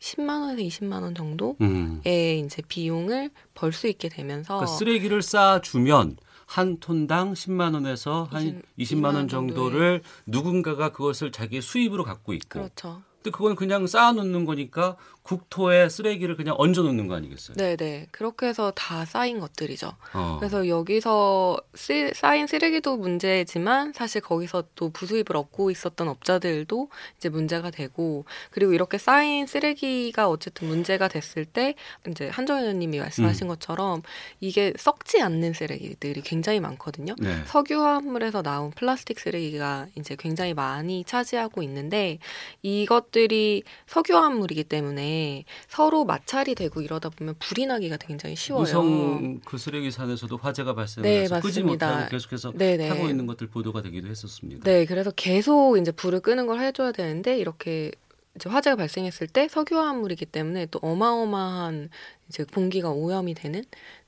10만 0.00 0.42
원에서 0.42 0.62
20만 0.62 1.02
원 1.02 1.14
정도의 1.14 1.56
음. 1.62 2.00
이제 2.04 2.62
비용을 2.68 3.30
벌 3.54 3.72
수 3.72 3.88
있게 3.88 4.08
되면서 4.08 4.58
그러니까 4.58 4.76
쓰레기를 4.76 5.22
쌓아주면 5.22 6.18
한 6.46 6.78
톤당 6.78 7.34
10만 7.34 7.74
원에서 7.74 8.28
한 8.30 8.62
20, 8.78 8.98
만원 8.98 9.28
정도를 9.28 10.02
누군가가 10.24 10.92
그것을 10.92 11.30
자기 11.30 11.60
수입으로 11.60 12.04
갖고 12.04 12.32
있고 12.32 12.48
그렇죠. 12.48 13.02
근데 13.22 13.30
그건 13.30 13.56
그냥 13.56 13.86
쌓아 13.86 14.12
놓는 14.12 14.44
거니까 14.44 14.96
국토에 15.28 15.90
쓰레기를 15.90 16.36
그냥 16.36 16.54
얹어 16.56 16.82
놓는 16.82 17.06
거 17.06 17.14
아니겠어요? 17.14 17.56
네 17.58 17.76
네. 17.76 18.06
그렇게 18.12 18.46
해서 18.46 18.72
다 18.74 19.04
쌓인 19.04 19.40
것들이죠. 19.40 19.92
어. 20.14 20.36
그래서 20.40 20.68
여기서 20.68 21.60
쓰, 21.74 22.10
쌓인 22.14 22.46
쓰레기도 22.46 22.96
문제지만 22.96 23.92
사실 23.92 24.22
거기서 24.22 24.64
또 24.74 24.88
부수입을 24.88 25.36
얻고 25.36 25.70
있었던 25.70 26.08
업자들도 26.08 26.88
이제 27.18 27.28
문제가 27.28 27.70
되고 27.70 28.24
그리고 28.50 28.72
이렇게 28.72 28.96
쌓인 28.96 29.46
쓰레기가 29.46 30.30
어쨌든 30.30 30.68
문제가 30.68 31.08
됐을 31.08 31.44
때 31.44 31.74
이제 32.08 32.28
한정현 32.28 32.62
의원님이 32.62 32.98
말씀하신 33.00 33.46
음. 33.46 33.48
것처럼 33.48 34.02
이게 34.40 34.72
썩지 34.78 35.20
않는 35.20 35.52
쓰레기들이 35.52 36.22
굉장히 36.22 36.60
많거든요. 36.60 37.14
네. 37.18 37.44
석유화합물에서 37.48 38.42
나온 38.42 38.70
플라스틱 38.70 39.18
쓰레기가 39.18 39.88
이제 39.94 40.16
굉장히 40.18 40.54
많이 40.54 41.04
차지하고 41.04 41.62
있는데 41.64 42.18
이것 42.62 43.07
들이 43.10 43.62
석유화합물이기 43.86 44.64
때문에 44.64 45.44
서로 45.68 46.04
마찰이 46.04 46.54
되고 46.54 46.80
이러다 46.80 47.10
보면 47.10 47.34
불이 47.38 47.66
나기가 47.66 47.96
굉장히 47.96 48.36
쉬워요. 48.36 48.62
우성 48.62 49.40
그 49.44 49.58
쓰레기산에서도 49.58 50.36
화재가 50.36 50.74
발생해서 50.74 51.34
네, 51.36 51.40
끄지 51.40 51.62
못하고 51.62 52.08
계속해서 52.08 52.52
네네. 52.52 52.88
타고 52.88 53.08
있는 53.08 53.26
것들 53.26 53.48
보도가 53.48 53.82
되기도 53.82 54.08
했었습니다. 54.08 54.64
네, 54.64 54.84
그래서 54.84 55.10
계속 55.10 55.76
이제 55.78 55.90
불을 55.90 56.20
끄는 56.20 56.46
걸 56.46 56.60
해줘야 56.60 56.92
되는데 56.92 57.38
이렇게 57.38 57.90
이제 58.36 58.48
화재가 58.48 58.76
발생했을 58.76 59.26
때 59.26 59.48
석유화합물이기 59.48 60.26
때문에 60.26 60.66
또 60.66 60.78
어마어마한 60.82 61.90
이제 62.28 62.44
공기가 62.44 62.90
오염이 62.90 63.34
되는 63.34 63.64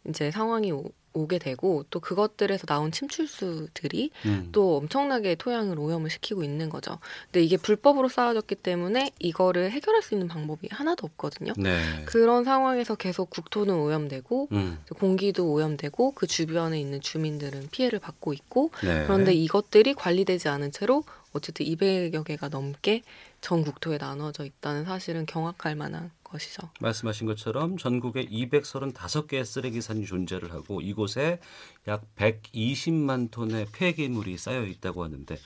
이제 0.09 0.31
상황이 0.31 0.71
오 0.73 0.85
게 1.29 1.39
되고 1.39 1.85
또 1.91 2.01
그것들에서 2.01 2.67
나온 2.67 2.93
침출수들이 2.93 4.11
음. 4.27 4.49
또 4.53 4.77
엄청나게 4.77 5.35
토양을 5.35 5.79
오염을 5.79 6.09
시키고 6.09 6.43
있는 6.43 6.71
거죠. 6.71 6.99
근데 7.27 7.45
이게 7.45 7.57
불법으로 7.57 8.09
쌓아졌기 8.09 8.55
때문에 8.57 9.11
이거를 9.19 9.71
해결할 9.71 10.03
수 10.03 10.15
있는 10.15 10.29
방법이 10.29 10.69
하나도 10.71 11.07
없거든요. 11.07 11.53
네. 11.57 12.05
그런 12.07 12.45
상황에서 12.45 12.95
계속 12.95 13.31
국토는 13.31 13.75
오염되고 13.75 14.49
음. 14.53 14.79
공기도 14.97 15.53
오염되고 15.53 16.13
그 16.13 16.27
주변에 16.27 16.81
있는 16.81 17.01
주민들은 17.01 17.69
피해를 17.71 17.99
받고 17.99 18.33
있고 18.33 18.71
네. 18.83 19.05
그런데 19.05 19.33
이것들이 19.35 19.95
관리되지 19.95 20.49
않은 20.49 20.73
채로 20.73 21.05
어쨌든 21.33 21.67
200여 21.67 22.25
개가 22.25 22.49
넘게 22.49 23.03
전 23.41 23.63
국토에 23.63 23.99
나눠져 23.99 24.45
있다는 24.45 24.85
사실은 24.85 25.27
경악할 25.27 25.75
만한 25.75 26.11
것이죠. 26.31 26.71
말씀하신 26.81 27.27
것처럼 27.27 27.77
전국에 27.77 28.27
235개의 28.27 29.45
쓰레기 29.45 29.81
산이 29.81 30.07
존재를 30.07 30.53
하고 30.53 30.81
이곳에 30.81 31.41
약 31.87 32.05
120만 32.17 33.31
톤의 33.31 33.67
폐기물이 33.73 34.39
쌓여 34.39 34.65
있다고 34.65 35.05
하는데 35.05 35.37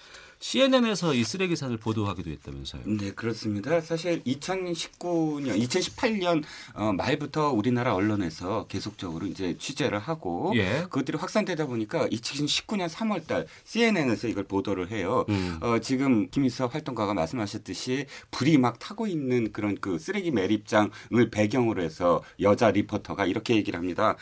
CNN에서 0.44 1.14
이 1.14 1.24
쓰레기 1.24 1.56
산을 1.56 1.78
보도하기도 1.78 2.28
했다면서요? 2.28 2.82
네, 2.84 3.12
그렇습니다. 3.12 3.80
사실 3.80 4.22
2019년, 4.24 5.58
2018년 5.58 6.44
어, 6.74 6.92
말부터 6.92 7.50
우리나라 7.50 7.94
언론에서 7.94 8.66
계속적으로 8.66 9.26
이제 9.26 9.56
취재를 9.56 9.98
하고 9.98 10.52
예. 10.54 10.82
그것들이 10.82 11.16
확산되다 11.16 11.66
보니까 11.66 12.06
2019년 12.08 12.90
3월달 12.90 13.46
CNN에서 13.64 14.28
이걸 14.28 14.44
보도를 14.44 14.90
해요. 14.90 15.24
음. 15.30 15.58
어, 15.62 15.78
지금 15.78 16.28
김희서 16.28 16.66
활동가가 16.66 17.14
말씀하셨듯이 17.14 18.04
불이 18.30 18.58
막 18.58 18.78
타고 18.78 19.06
있는 19.06 19.50
그런 19.50 19.78
그 19.80 19.98
쓰레기 19.98 20.30
매립장을 20.30 21.30
배경으로 21.32 21.82
해서 21.82 22.22
여자 22.40 22.70
리포터가 22.70 23.24
이렇게 23.24 23.56
얘기를 23.56 23.78
합니다. 23.78 24.18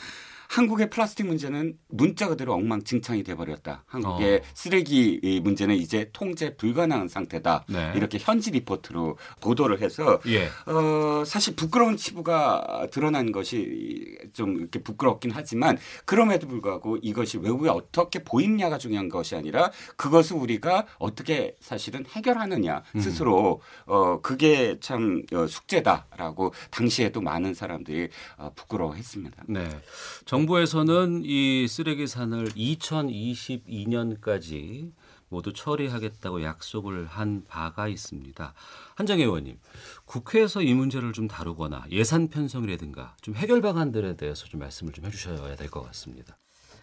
한국의 0.52 0.90
플라스틱 0.90 1.26
문제는 1.26 1.78
문자 1.88 2.28
그대로 2.28 2.52
엉망진창이 2.52 3.22
돼버렸다. 3.22 3.84
한국의 3.86 4.36
어. 4.36 4.40
쓰레기 4.52 5.40
문제는 5.42 5.74
이제 5.76 6.10
통제 6.12 6.54
불가능한 6.56 7.08
상태다. 7.08 7.64
네. 7.68 7.92
이렇게 7.96 8.18
현지 8.20 8.50
리포트로 8.50 9.16
보도를 9.40 9.80
해서 9.80 10.20
예. 10.26 10.48
어, 10.70 11.24
사실 11.24 11.56
부끄러운 11.56 11.96
치부가 11.96 12.86
드러난 12.90 13.32
것이 13.32 14.18
좀 14.34 14.58
이렇게 14.58 14.82
부끄럽긴 14.82 15.30
하지만 15.32 15.78
그럼에도 16.04 16.46
불구하고 16.46 16.98
이것이 17.00 17.38
외부에 17.38 17.70
어떻게 17.70 18.22
보이냐가 18.22 18.76
중요한 18.76 19.08
것이 19.08 19.34
아니라 19.34 19.70
그것을 19.96 20.36
우리가 20.36 20.86
어떻게 20.98 21.56
사실은 21.60 22.04
해결하느냐 22.10 22.82
음. 22.94 23.00
스스로 23.00 23.62
음. 23.88 23.92
어, 23.92 24.20
그게 24.20 24.76
참 24.80 25.22
어, 25.32 25.46
숙제다라고 25.46 26.52
당시에도 26.70 27.22
많은 27.22 27.54
사람들이 27.54 28.10
어, 28.36 28.52
부끄러워했습니다. 28.54 29.44
네. 29.48 29.66
정 30.26 30.41
부에서는 30.46 31.22
이 31.24 31.66
쓰레기 31.68 32.06
산을 32.06 32.46
2022년까지 32.50 34.92
모두 35.28 35.52
처리하겠다고 35.52 36.42
약속을 36.42 37.06
한 37.06 37.42
바가 37.48 37.88
있습니다. 37.88 38.54
한정혜 38.96 39.24
의원님, 39.24 39.58
국회에서 40.04 40.62
이 40.62 40.74
문제를 40.74 41.12
좀 41.12 41.26
다루거나 41.26 41.86
예산 41.90 42.28
편성이라든가 42.28 43.16
좀 43.22 43.34
해결 43.34 43.62
방안들에 43.62 44.16
대해서 44.16 44.44
좀 44.46 44.60
말씀을 44.60 44.92
좀 44.92 45.06
해주셔야 45.06 45.56
될 45.56 45.70
것 45.70 45.82
같습니다. 45.86 46.36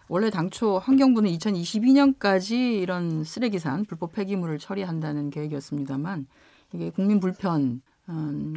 원래 0.08 0.30
당초 0.30 0.78
환경부는 0.78 1.30
2022년까지 1.30 2.80
이런 2.82 3.22
쓰레기산 3.22 3.84
불법 3.84 4.12
폐기물을 4.12 4.58
처리한다는 4.58 5.30
계획이었습니다만 5.30 6.26
이게 6.74 6.90
국민 6.90 7.20
불편 7.20 7.80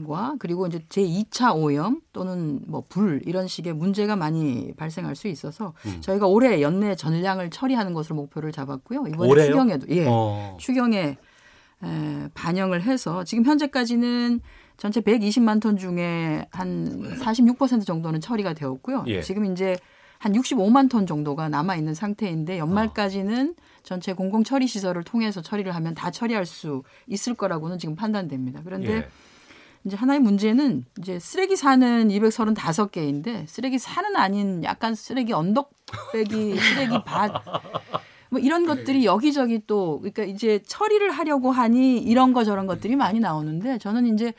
과 0.07 0.35
그리고 0.39 0.67
이제 0.67 0.83
제 0.89 1.01
2차 1.03 1.55
오염 1.55 2.01
또는 2.11 2.61
뭐 2.67 2.83
불 2.89 3.21
이런 3.25 3.47
식의 3.47 3.73
문제가 3.73 4.15
많이 4.15 4.73
발생할 4.75 5.15
수 5.15 5.27
있어서 5.27 5.73
음. 5.85 5.97
저희가 6.01 6.27
올해 6.27 6.61
연내 6.61 6.95
전량을 6.95 7.49
처리하는 7.49 7.93
것으로 7.93 8.15
목표를 8.15 8.51
잡았고요. 8.51 9.05
이번에 9.07 9.29
올해요? 9.29 9.47
추경에도 9.47 9.87
예. 9.89 10.05
어. 10.07 10.57
추경에 10.59 11.17
에, 11.83 12.29
반영을 12.33 12.81
해서 12.83 13.23
지금 13.23 13.45
현재까지는 13.45 14.41
전체 14.77 15.01
120만 15.01 15.61
톤 15.61 15.77
중에 15.77 16.45
한 16.51 17.17
46% 17.19 17.85
정도는 17.85 18.21
처리가 18.21 18.53
되었고요. 18.53 19.03
예. 19.07 19.21
지금 19.21 19.51
이제 19.51 19.77
한 20.17 20.33
65만 20.33 20.89
톤 20.89 21.05
정도가 21.05 21.49
남아 21.49 21.75
있는 21.75 21.93
상태인데 21.93 22.57
연말까지는 22.57 23.55
어. 23.57 23.63
전체 23.83 24.13
공공 24.13 24.43
처리 24.43 24.67
시설을 24.67 25.03
통해서 25.03 25.41
처리를 25.41 25.75
하면 25.75 25.93
다 25.93 26.11
처리할 26.11 26.45
수 26.45 26.83
있을 27.07 27.33
거라고는 27.33 27.77
지금 27.77 27.95
판단됩니다. 27.95 28.61
그런데 28.63 28.93
예. 28.95 29.07
이제 29.85 29.95
하나의 29.95 30.19
문제는 30.19 30.85
이제 30.99 31.19
쓰레기 31.19 31.55
사는 31.55 32.07
235개인데 32.07 33.47
쓰레기 33.47 33.79
사는 33.79 34.15
아닌 34.15 34.63
약간 34.63 34.95
쓰레기 34.95 35.33
언덕배기 35.33 36.57
쓰레기 36.57 37.03
밭 37.05 37.43
뭐 38.33 38.39
이런 38.39 38.65
것들이 38.65 39.05
여기저기 39.05 39.61
또 39.67 39.99
그러니까 39.99 40.23
이제 40.23 40.59
처리를 40.65 41.11
하려고 41.11 41.51
하니 41.51 41.99
이런 41.99 42.33
거 42.33 42.43
저런 42.43 42.65
것들이 42.65 42.95
많이 42.95 43.19
나오는데 43.19 43.77
저는 43.77 44.11
이제 44.11 44.33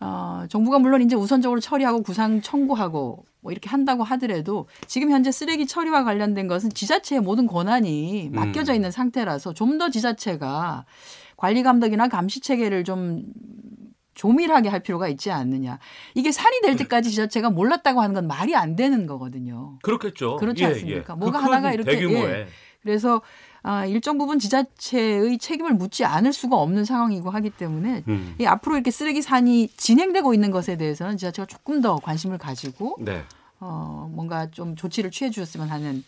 어 0.00 0.46
정부가 0.48 0.78
물론 0.78 1.02
이제 1.02 1.14
우선적으로 1.14 1.60
처리하고 1.60 2.02
구상 2.02 2.40
청구하고 2.40 3.24
뭐 3.40 3.52
이렇게 3.52 3.68
한다고 3.68 4.02
하더라도 4.02 4.66
지금 4.86 5.10
현재 5.10 5.30
쓰레기 5.30 5.66
처리와 5.66 6.04
관련된 6.04 6.48
것은 6.48 6.70
지자체의 6.70 7.20
모든 7.20 7.46
권한이 7.46 8.30
맡겨져 8.32 8.72
음. 8.72 8.76
있는 8.76 8.90
상태라서 8.90 9.52
좀 9.52 9.78
더 9.78 9.90
지자체가 9.90 10.86
관리 11.36 11.62
감독이나 11.62 12.08
감시 12.08 12.40
체계를 12.40 12.82
좀 12.82 13.22
조밀하게 14.18 14.68
할 14.68 14.80
필요가 14.80 15.06
있지 15.08 15.30
않느냐. 15.30 15.78
이게 16.14 16.32
살이 16.32 16.60
될 16.60 16.72
네. 16.72 16.82
때까지 16.82 17.10
지자체가 17.10 17.50
몰랐다고 17.50 18.00
하는 18.00 18.14
건 18.14 18.26
말이 18.26 18.56
안 18.56 18.74
되는 18.74 19.06
거거든요. 19.06 19.78
그렇겠죠. 19.82 20.36
그렇지 20.36 20.64
예, 20.64 20.66
않습니까? 20.66 21.14
예. 21.14 21.18
뭐가 21.18 21.38
그 21.38 21.44
하나가 21.44 21.72
이렇게 21.72 21.92
대규모의. 21.92 22.24
예. 22.24 22.48
그래서 22.82 23.22
아, 23.62 23.86
일정 23.86 24.18
부분 24.18 24.38
지자체의 24.40 25.38
책임을 25.38 25.72
묻지 25.74 26.04
않을 26.04 26.32
수가 26.32 26.56
없는 26.56 26.84
상황이고 26.84 27.30
하기 27.30 27.50
때문에 27.50 28.02
음. 28.08 28.34
이 28.40 28.44
앞으로 28.46 28.74
이렇게 28.74 28.90
쓰레기 28.90 29.22
산이 29.22 29.68
진행되고 29.76 30.34
있는 30.34 30.50
것에 30.50 30.76
대해서는 30.76 31.16
지자체가 31.16 31.46
조금 31.46 31.80
더 31.80 31.96
관심을 31.96 32.38
가지고 32.38 32.96
네. 33.00 33.22
어, 33.60 34.10
뭔가 34.12 34.50
좀 34.50 34.74
조치를 34.74 35.12
취해 35.12 35.30
주셨으면 35.30 35.68
하는 35.68 36.02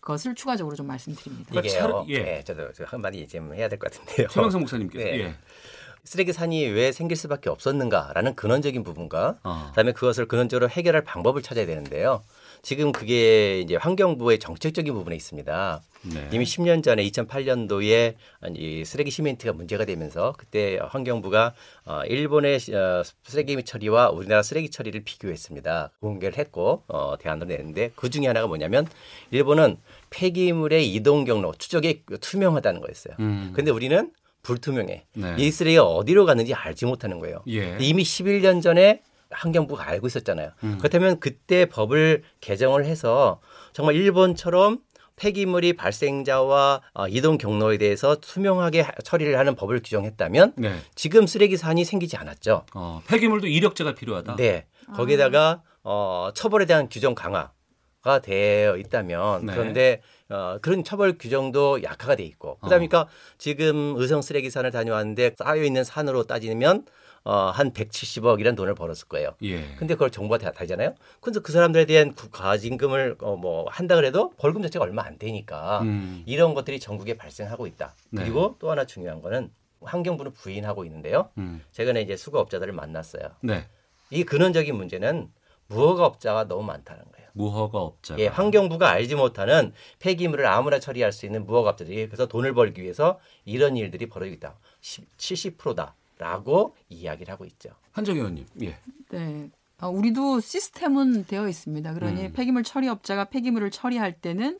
것을 0.00 0.34
추가적으로 0.34 0.76
좀 0.76 0.86
말씀드립니다. 0.86 1.58
이게요. 1.60 2.06
예. 2.08 2.22
네, 2.22 2.44
저도 2.44 2.68
한마디 2.86 3.26
좀 3.28 3.54
해야 3.54 3.68
될 3.68 3.78
것 3.78 3.92
같은데요. 3.92 4.28
최명성 4.28 4.60
목사님께서. 4.62 5.04
네. 5.04 5.20
예. 5.20 5.34
쓰레기 6.04 6.32
산이 6.32 6.66
왜 6.66 6.92
생길 6.92 7.16
수밖에 7.16 7.50
없었는가라는 7.50 8.34
근원적인 8.34 8.82
부분과 8.82 9.38
어. 9.42 9.66
그다음에 9.70 9.92
그것을 9.92 10.26
근원적으로 10.26 10.68
해결할 10.68 11.04
방법을 11.04 11.42
찾아야 11.42 11.66
되는데요. 11.66 12.22
지금 12.62 12.92
그게 12.92 13.60
이제 13.60 13.76
환경부의 13.76 14.38
정책적인 14.38 14.92
부분에 14.92 15.16
있습니다. 15.16 15.82
네. 16.02 16.28
이미 16.32 16.44
10년 16.44 16.82
전에 16.82 17.02
2008년도에 17.04 18.14
이 18.56 18.84
쓰레기 18.84 19.10
시멘트가 19.10 19.52
문제가 19.52 19.84
되면서 19.84 20.34
그때 20.38 20.78
환경부가 20.82 21.54
어 21.84 22.02
일본의 22.06 22.58
어 22.72 23.02
쓰레기 23.24 23.62
처리와 23.62 24.10
우리나라 24.10 24.42
쓰레기 24.42 24.70
처리를 24.70 25.02
비교했습니다. 25.04 25.90
공개를 26.00 26.38
했고 26.38 26.84
어 26.88 27.16
대안을 27.18 27.48
냈는데 27.48 27.92
그 27.96 28.08
중에 28.08 28.26
하나가 28.26 28.46
뭐냐면 28.46 28.86
일본은 29.30 29.76
폐기물의 30.08 30.92
이동 30.92 31.24
경로 31.24 31.52
추적이 31.58 32.04
투명하다는 32.20 32.80
거였어요. 32.80 33.14
음. 33.20 33.52
근데 33.54 33.70
우리는 33.70 34.10
불투명해. 34.42 35.06
네. 35.14 35.34
이 35.38 35.50
쓰레기가 35.50 35.84
어디로 35.84 36.26
갔는지 36.26 36.54
알지 36.54 36.86
못하는 36.86 37.18
거예요. 37.18 37.42
예. 37.48 37.76
이미 37.80 38.02
11년 38.02 38.62
전에 38.62 39.02
환경부가 39.30 39.86
알고 39.88 40.06
있었잖아요. 40.06 40.50
음. 40.64 40.78
그렇다면 40.78 41.20
그때 41.20 41.66
법을 41.66 42.22
개정을 42.40 42.84
해서 42.84 43.40
정말 43.72 43.94
일본처럼 43.94 44.80
폐기물이 45.16 45.74
발생자와 45.74 46.80
어, 46.94 47.08
이동 47.08 47.36
경로에 47.36 47.76
대해서 47.76 48.16
투명하게 48.16 48.86
처리를 49.04 49.38
하는 49.38 49.54
법을 49.54 49.82
규정했다면 49.82 50.54
네. 50.56 50.78
지금 50.94 51.26
쓰레기 51.26 51.58
산이 51.58 51.84
생기지 51.84 52.16
않았죠. 52.16 52.64
어, 52.74 53.02
폐기물도 53.06 53.46
이력제가 53.46 53.94
필요하다. 53.94 54.36
네. 54.36 54.66
거기에다가 54.94 55.62
어, 55.82 56.30
처벌에 56.34 56.64
대한 56.64 56.88
규정 56.88 57.14
강화가 57.14 58.20
되어 58.22 58.78
있다면 58.78 59.46
네. 59.46 59.52
그런데 59.52 60.00
어, 60.30 60.58
그런 60.62 60.84
처벌 60.84 61.18
규정도 61.18 61.82
약화가 61.82 62.16
돼 62.16 62.24
있고 62.24 62.58
그다음이니까 62.60 63.02
어. 63.02 63.08
지금 63.38 63.94
의성 63.96 64.22
쓰레기 64.22 64.50
산을 64.50 64.70
다녀왔는데 64.70 65.34
쌓여 65.36 65.62
있는 65.62 65.84
산으로 65.84 66.24
따지면 66.24 66.84
어, 67.22 67.50
한 67.50 67.72
170억이라는 67.72 68.56
돈을 68.56 68.74
벌었을 68.74 69.08
거예요. 69.08 69.34
예. 69.42 69.74
근데 69.76 69.94
그걸 69.94 70.10
정부가 70.10 70.38
다 70.38 70.52
다잖아요. 70.52 70.94
그래서 71.20 71.40
그 71.40 71.52
사람들에 71.52 71.84
대한 71.84 72.14
과징금을 72.14 73.16
어, 73.20 73.36
뭐 73.36 73.66
한다 73.68 73.94
그래도 73.96 74.32
벌금 74.38 74.62
자체가 74.62 74.84
얼마 74.84 75.04
안 75.04 75.18
되니까 75.18 75.80
음. 75.82 76.22
이런 76.26 76.54
것들이 76.54 76.80
전국에 76.80 77.14
발생하고 77.16 77.66
있다. 77.66 77.94
네. 78.10 78.22
그리고 78.22 78.56
또 78.58 78.70
하나 78.70 78.86
중요한 78.86 79.20
거는 79.20 79.50
환경부는 79.82 80.32
부인하고 80.32 80.84
있는데요. 80.86 81.30
음. 81.38 81.62
최근에 81.72 82.00
이제 82.00 82.16
수거업자들을 82.16 82.72
만났어요. 82.72 83.24
네. 83.42 83.66
이 84.10 84.24
근원적인 84.24 84.74
문제는 84.74 85.30
무허가업자가 85.68 86.48
너무 86.48 86.64
많다는 86.64 87.04
거예요. 87.12 87.19
무허가 87.40 87.78
업자. 87.78 88.18
예, 88.18 88.26
환경부가 88.26 88.90
알지 88.90 89.14
못하는 89.14 89.72
폐기물을 89.98 90.46
아무나 90.46 90.78
처리할 90.78 91.12
수 91.12 91.24
있는 91.24 91.46
무허가 91.46 91.70
업자들이 91.70 92.06
그래서 92.06 92.26
돈을 92.26 92.52
벌기 92.52 92.82
위해서 92.82 93.18
이런 93.44 93.76
일들이 93.76 94.08
벌어지고 94.08 94.34
있다. 94.36 94.58
70%다. 94.82 95.94
라고 96.18 96.76
이야기를 96.90 97.32
하고 97.32 97.46
있죠. 97.46 97.70
한정 97.92 98.16
의원님. 98.16 98.44
예. 98.60 98.76
네. 99.08 99.48
어, 99.80 99.88
우리도 99.88 100.40
시스템은 100.40 101.24
되어 101.24 101.48
있습니다. 101.48 101.94
그러니 101.94 102.26
음. 102.26 102.32
폐기물 102.34 102.62
처리업자가 102.62 103.24
폐기물을 103.24 103.70
처리할 103.70 104.12
때는 104.12 104.58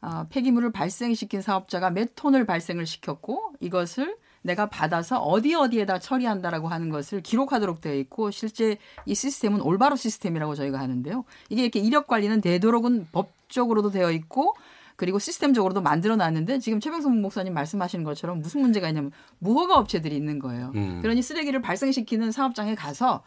어, 0.00 0.26
폐기물을 0.30 0.70
발생시킨 0.70 1.42
사업자가 1.42 1.90
몇 1.90 2.10
톤을 2.14 2.46
발생을 2.46 2.86
시켰고 2.86 3.54
이것을 3.58 4.16
내가 4.42 4.66
받아서 4.66 5.18
어디 5.18 5.54
어디에다 5.54 5.98
처리한다라고 5.98 6.68
하는 6.68 6.90
것을 6.90 7.22
기록하도록 7.22 7.80
되어 7.80 7.94
있고 7.94 8.30
실제 8.30 8.76
이 9.06 9.14
시스템은 9.14 9.60
올바로 9.62 9.96
시스템이라고 9.96 10.54
저희가 10.54 10.78
하는데요. 10.78 11.24
이게 11.48 11.62
이렇게 11.62 11.80
이력 11.80 12.06
관리는 12.06 12.40
되도록은 12.40 13.08
법적으로도 13.12 13.90
되어 13.90 14.10
있고 14.10 14.54
그리고 14.96 15.18
시스템적으로도 15.18 15.80
만들어 15.80 16.16
놨는데 16.16 16.58
지금 16.58 16.78
최병성 16.78 17.22
목사님 17.22 17.54
말씀하시는 17.54 18.04
것처럼 18.04 18.40
무슨 18.40 18.60
문제가 18.60 18.88
있냐면 18.88 19.10
무허가 19.38 19.78
업체들이 19.78 20.14
있는 20.14 20.38
거예요. 20.38 20.72
음. 20.74 21.00
그러니 21.02 21.22
쓰레기를 21.22 21.60
발생시키는 21.62 22.30
사업장에 22.30 22.74
가서 22.74 23.22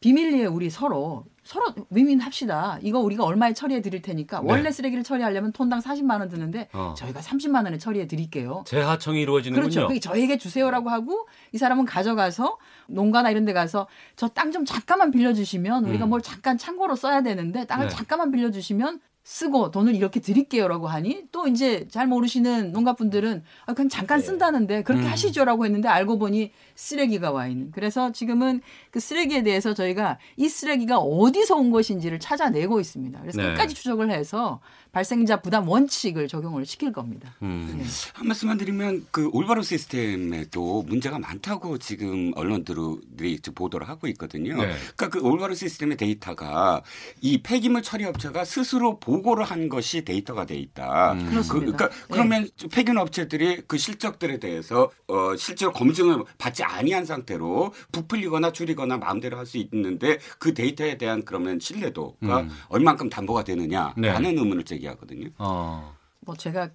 비밀리에 0.00 0.46
우리 0.46 0.70
서로 0.70 1.24
서로 1.42 1.64
윈윈합시다. 1.90 2.80
이거 2.82 3.00
우리가 3.00 3.24
얼마에 3.24 3.54
처리해 3.54 3.80
드릴 3.80 4.02
테니까 4.02 4.40
네. 4.42 4.46
원래 4.48 4.70
쓰레기를 4.70 5.02
처리하려면 5.02 5.50
톤당 5.52 5.80
40만 5.80 6.20
원 6.20 6.28
드는데 6.28 6.68
어. 6.74 6.94
저희가 6.96 7.20
30만 7.20 7.64
원에 7.64 7.78
처리해 7.78 8.06
드릴게요. 8.06 8.64
재하청이 8.66 9.22
이루어지는군요. 9.22 9.62
그렇죠. 9.70 9.88
그게 9.88 9.98
저에게 9.98 10.36
주세요라고 10.36 10.90
하고 10.90 11.26
이 11.52 11.58
사람은 11.58 11.86
가져가서 11.86 12.58
농가나 12.88 13.30
이런 13.30 13.44
데 13.46 13.52
가서 13.54 13.88
저 14.14 14.28
땅 14.28 14.52
좀 14.52 14.64
잠깐만 14.66 15.10
빌려 15.10 15.32
주시면 15.32 15.86
우리가 15.86 16.04
음. 16.06 16.10
뭘 16.10 16.20
잠깐 16.22 16.58
참고로 16.58 16.94
써야 16.94 17.22
되는데 17.22 17.64
땅을 17.66 17.88
네. 17.88 17.94
잠깐만 17.94 18.30
빌려 18.30 18.50
주시면 18.50 19.00
쓰고 19.28 19.70
돈을 19.70 19.94
이렇게 19.94 20.20
드릴게요라고 20.20 20.88
하니 20.88 21.24
또 21.32 21.46
이제 21.46 21.86
잘 21.90 22.06
모르시는 22.06 22.72
농가분들은 22.72 23.42
아, 23.66 23.74
그냥 23.74 23.90
잠깐 23.90 24.20
네. 24.20 24.24
쓴다는데 24.24 24.82
그렇게 24.84 25.04
음. 25.04 25.10
하시죠라고 25.10 25.66
했는데 25.66 25.86
알고 25.86 26.18
보니 26.18 26.50
쓰레기가 26.74 27.30
와 27.30 27.46
있는. 27.46 27.70
그래서 27.70 28.10
지금은 28.10 28.62
그 28.90 29.00
쓰레기에 29.00 29.42
대해서 29.42 29.74
저희가 29.74 30.18
이 30.38 30.48
쓰레기가 30.48 30.96
어디서 30.96 31.56
온 31.56 31.70
것인지를 31.70 32.20
찾아내고 32.20 32.80
있습니다. 32.80 33.20
그래서 33.20 33.42
네. 33.42 33.48
끝까지 33.48 33.74
추적을 33.74 34.10
해서 34.10 34.60
발생자 34.92 35.42
부담 35.42 35.68
원칙을 35.68 36.26
적용을 36.26 36.64
시킬 36.64 36.92
겁니다. 36.92 37.36
음. 37.42 37.76
네. 37.78 37.84
한 38.14 38.28
말씀만 38.28 38.56
드리면 38.56 39.08
그 39.10 39.28
올바른 39.34 39.62
시스템에도 39.62 40.84
문제가 40.84 41.18
많다고 41.18 41.76
지금 41.76 42.32
언론들이 42.34 43.40
보도를 43.54 43.90
하고 43.90 44.06
있거든요. 44.08 44.56
네. 44.56 44.72
그러니까 44.96 45.08
그 45.10 45.20
올바른 45.20 45.54
시스템의 45.54 45.98
데이터가 45.98 46.82
이 47.20 47.42
폐기물 47.42 47.82
처리 47.82 48.06
업체가 48.06 48.46
스스로 48.46 48.98
보 48.98 49.17
고를 49.22 49.44
한 49.44 49.68
것이 49.68 50.04
데이터가 50.04 50.46
돼 50.46 50.54
있다. 50.54 51.14
음. 51.14 51.42
그, 51.48 51.56
러니까 51.56 51.90
그러면 52.10 52.48
네. 52.56 52.68
폐기물 52.68 53.00
업체들이 53.00 53.62
그 53.66 53.76
실적들에 53.76 54.38
대해서 54.38 54.90
어 55.08 55.34
실제로 55.36 55.72
검증을 55.72 56.22
받지 56.38 56.62
아니한 56.62 57.04
상태로 57.04 57.72
부풀리거나 57.90 58.52
줄이거나 58.52 58.98
마음대로 58.98 59.36
할 59.36 59.48
수 59.48 59.56
있는데 59.56 60.18
그 60.38 60.54
데이터에 60.54 60.98
대한 60.98 61.24
그러면 61.24 61.58
신뢰도가 61.58 62.40
음. 62.42 62.50
얼만큼 62.68 63.08
담보가 63.08 63.42
되느냐라는 63.42 64.22
네. 64.22 64.28
의문을 64.28 64.64
제기하거든요. 64.64 65.30
어. 65.38 65.96
뭐 66.20 66.36
제가 66.36 66.70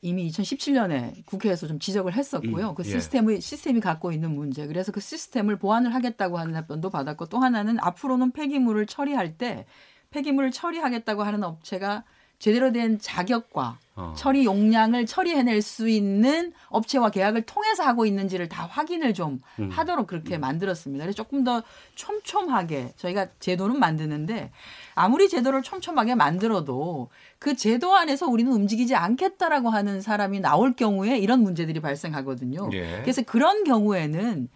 이미 0.00 0.28
2017년에 0.28 1.24
국회에서 1.26 1.66
좀 1.66 1.78
지적을 1.78 2.14
했었고요. 2.14 2.70
음, 2.70 2.74
그 2.74 2.82
예. 2.84 2.90
시스템의 2.90 3.36
예. 3.36 3.40
시스템이 3.40 3.80
갖고 3.80 4.12
있는 4.12 4.34
문제. 4.34 4.66
그래서 4.66 4.92
그 4.92 5.00
시스템을 5.00 5.58
보완을 5.58 5.94
하겠다고 5.94 6.38
하는 6.38 6.52
답변도 6.52 6.90
받았고 6.90 7.26
또 7.26 7.38
하나는 7.38 7.78
앞으로는 7.80 8.32
폐기물을 8.32 8.86
처리할 8.86 9.38
때 9.38 9.66
폐기물을 10.14 10.52
처리하겠다고 10.52 11.24
하는 11.24 11.42
업체가 11.42 12.04
제대로 12.38 12.72
된 12.72 12.98
자격과 13.00 13.78
어. 13.96 14.12
처리 14.16 14.44
용량을 14.44 15.06
처리해낼 15.06 15.62
수 15.62 15.88
있는 15.88 16.52
업체와 16.68 17.10
계약을 17.10 17.42
통해서 17.42 17.84
하고 17.84 18.06
있는지를 18.06 18.48
다 18.48 18.66
확인을 18.66 19.14
좀 19.14 19.40
음. 19.60 19.70
하도록 19.70 20.06
그렇게 20.06 20.36
음. 20.36 20.40
만들었습니다. 20.40 21.04
그래서 21.04 21.16
조금 21.16 21.42
더 21.44 21.62
촘촘하게 21.94 22.92
저희가 22.96 23.28
제도는 23.38 23.78
만드는데 23.78 24.50
아무리 24.94 25.28
제도를 25.28 25.62
촘촘하게 25.62 26.16
만들어도 26.16 27.08
그 27.38 27.56
제도 27.56 27.94
안에서 27.94 28.26
우리는 28.26 28.52
움직이지 28.52 28.94
않겠다라고 28.94 29.70
하는 29.70 30.00
사람이 30.00 30.40
나올 30.40 30.74
경우에 30.74 31.18
이런 31.18 31.40
문제들이 31.40 31.80
발생하거든요. 31.80 32.70
예. 32.72 33.00
그래서 33.02 33.22
그런 33.22 33.64
경우에는 33.64 34.48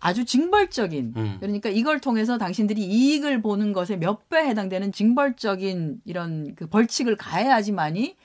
아주 0.00 0.24
징벌적인 0.24 1.12
음. 1.16 1.36
그러니까 1.40 1.68
이걸 1.68 2.00
통해서 2.00 2.38
당신들이 2.38 2.80
이익을 2.82 3.42
보는 3.42 3.72
것에 3.72 3.96
몇 3.96 4.28
배 4.30 4.38
해당되는 4.38 4.92
징벌적인 4.92 6.00
이런 6.04 6.54
그 6.54 6.66
벌칙을 6.66 7.16
가해야지만이 7.16 8.16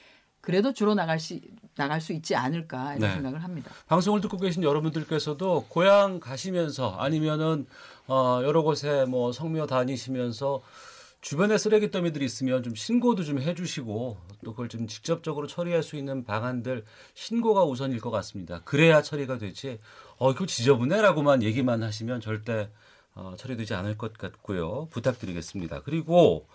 그래도 0.41 0.71
줄어 0.73 0.93
나갈 0.95 1.19
수 1.19 1.39
나갈 1.75 1.99
수 1.99 2.13
있지 2.13 2.35
않을까 2.35 2.95
이런 2.95 3.09
네. 3.09 3.15
생각을 3.15 3.43
합니다. 3.43 3.71
방송을 3.88 4.21
듣고 4.21 4.38
계신 4.38 4.63
여러분들께서도 4.63 5.65
고향 5.67 6.19
가시면서 6.19 6.91
아니면은 6.97 7.65
어 8.07 8.39
여러 8.43 8.61
곳에 8.61 9.05
뭐 9.05 9.31
성묘 9.31 9.65
다니시면서 9.67 10.61
주변에 11.25 11.57
쓰레기 11.57 11.89
더미들이 11.89 12.23
있으면 12.23 12.61
좀 12.61 12.75
신고도 12.75 13.23
좀 13.23 13.41
해주시고 13.41 14.17
또 14.43 14.51
그걸 14.51 14.69
좀 14.69 14.85
직접적으로 14.85 15.47
처리할 15.47 15.81
수 15.81 15.95
있는 15.95 16.23
방안들 16.23 16.85
신고가 17.15 17.63
우선일 17.63 17.99
것 17.99 18.11
같습니다. 18.11 18.61
그래야 18.63 19.01
처리가 19.01 19.39
되지. 19.39 19.79
어 20.19 20.29
이거 20.29 20.45
지저분해라고만 20.45 21.41
얘기만 21.41 21.81
하시면 21.81 22.21
절대 22.21 22.69
어, 23.15 23.33
처리되지 23.39 23.73
않을 23.73 23.97
것 23.97 24.13
같고요. 24.13 24.88
부탁드리겠습니다. 24.91 25.81
그리고 25.81 26.47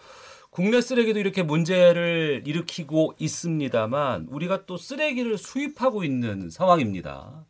국내 0.51 0.81
쓰레기도 0.81 1.19
이렇게 1.19 1.43
문제를 1.43 2.45
일으키고 2.47 3.15
있습니다만 3.19 4.29
우리가 4.31 4.67
또 4.67 4.77
쓰레기를 4.77 5.37
수입하고 5.37 6.05
있는 6.05 6.49
상황입니다. 6.49 7.45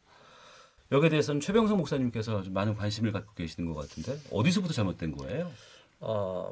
여기에 0.91 1.11
대해서는 1.11 1.43
최병성 1.43 1.77
목사님께서 1.77 2.45
좀 2.45 2.55
많은 2.55 2.77
관심을 2.77 3.13
갖고 3.13 3.35
계시는 3.35 3.71
것 3.75 3.79
같은데 3.79 4.19
어디서부터 4.33 4.73
잘못된 4.73 5.15
거예요? 5.19 5.51
어, 6.01 6.51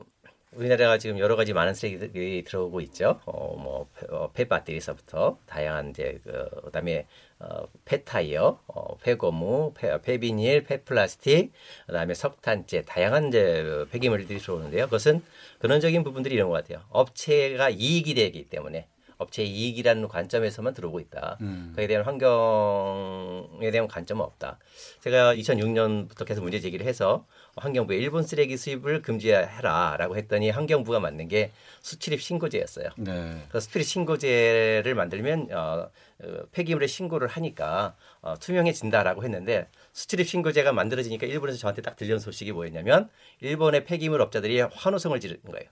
우리나라가 0.53 0.99
지금 0.99 1.19
여러 1.19 1.37
가지 1.37 1.53
많은 1.53 1.75
쓰레기들이 1.75 2.43
들어오고 2.45 2.81
있죠. 2.83 3.21
어, 3.27 3.57
뭐, 3.57 3.89
어, 4.11 4.31
폐배터리에서부터 4.33 5.39
다양한 5.47 5.91
이제, 5.91 6.21
그, 6.25 6.49
그다음에 6.65 7.07
어, 7.39 7.67
폐타이어, 7.85 8.59
어, 8.67 8.97
폐고무, 8.99 9.75
폐, 9.77 10.01
폐비닐, 10.01 10.65
폐플라스틱, 10.65 11.53
그다음에 11.87 12.15
석탄재, 12.15 12.83
다양한 12.83 13.29
이제 13.29 13.87
폐기물들이 13.91 14.39
들어오는데요. 14.39 14.87
그것은 14.87 15.23
근원적인 15.59 16.03
부분들이 16.03 16.35
이런 16.35 16.49
것 16.49 16.55
같아요. 16.55 16.85
업체가 16.89 17.71
이익이 17.71 18.15
되기 18.15 18.49
때문에 18.49 18.89
업체의 19.19 19.49
이익이라는 19.51 20.09
관점에서만 20.09 20.75
들어오고 20.75 21.01
있다. 21.01 21.39
음. 21.41 21.73
그에 21.77 21.87
대한 21.87 22.05
환경에 22.05 23.71
대한 23.71 23.89
관점은 23.89 24.25
없다. 24.25 24.59
제가 25.01 25.35
2006년부터 25.35 26.25
계속 26.25 26.43
문제 26.43 26.61
제기를 26.61 26.87
해서 26.87 27.27
환경부에 27.59 27.97
일본 27.97 28.23
쓰레기 28.23 28.57
수입을 28.57 29.03
금지해라라고 29.03 30.17
했더니 30.17 30.51
환경부가 30.51 31.01
만든 31.01 31.29
게 31.29 31.53
수출입 31.81 32.21
신고제였어요. 32.21 32.91
네. 32.97 33.43
그래서 33.49 33.61
수출입 33.61 33.87
신고제를 33.87 34.95
만들면 34.95 35.49
어, 35.53 35.91
어, 36.21 36.43
폐기물의 36.53 36.89
신고를 36.89 37.29
하니까 37.29 37.95
어, 38.21 38.35
투명해진다라고 38.39 39.25
했는데 39.25 39.69
수출입 39.93 40.29
신고제가 40.29 40.73
만들어지니까 40.73 41.27
일본에서 41.27 41.59
저한테 41.59 41.83
딱 41.83 41.97
들려온 41.97 42.19
소식이 42.19 42.53
뭐였냐면 42.53 43.09
일본의 43.41 43.85
폐기물 43.85 44.21
업자들이 44.21 44.61
환호성을 44.61 45.19
지르는 45.21 45.43
거예요. 45.43 45.69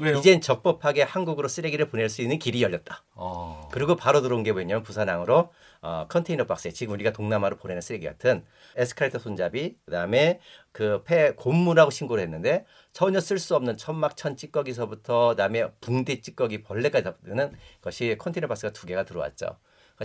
왜요? 0.00 0.16
이젠 0.18 0.40
적법하게 0.40 1.02
한국으로 1.02 1.46
쓰레기를 1.46 1.88
보낼 1.88 2.08
수 2.08 2.22
있는 2.22 2.38
길이 2.38 2.62
열렸다. 2.62 3.04
어. 3.14 3.68
그리고 3.70 3.96
바로 3.96 4.22
들어온 4.22 4.42
게 4.42 4.52
뭐냐면 4.52 4.82
부산항으로 4.82 5.52
어, 5.82 6.06
컨테이너 6.08 6.44
박스에 6.46 6.70
지금 6.70 6.94
우리가 6.94 7.12
동남아로 7.12 7.56
보내는 7.56 7.80
쓰레기 7.82 8.06
같은 8.06 8.44
에스컬레이터 8.76 9.18
손잡이 9.18 9.76
그다음에 9.84 10.40
그폐 10.72 11.32
고무라고 11.32 11.90
신고를 11.90 12.22
했는데 12.22 12.64
전혀 12.92 13.20
쓸 13.20 13.38
수 13.38 13.54
없는 13.56 13.76
천막 13.76 14.16
천 14.16 14.36
찌꺼기서부터 14.36 15.28
그다음에 15.30 15.68
붕대 15.80 16.20
찌꺼기 16.20 16.62
벌레까지 16.62 17.04
잡는 17.04 17.52
것이 17.82 18.16
컨테이너 18.18 18.48
박스가 18.48 18.72
두 18.72 18.86
개가 18.86 19.04
들어왔죠. 19.04 19.56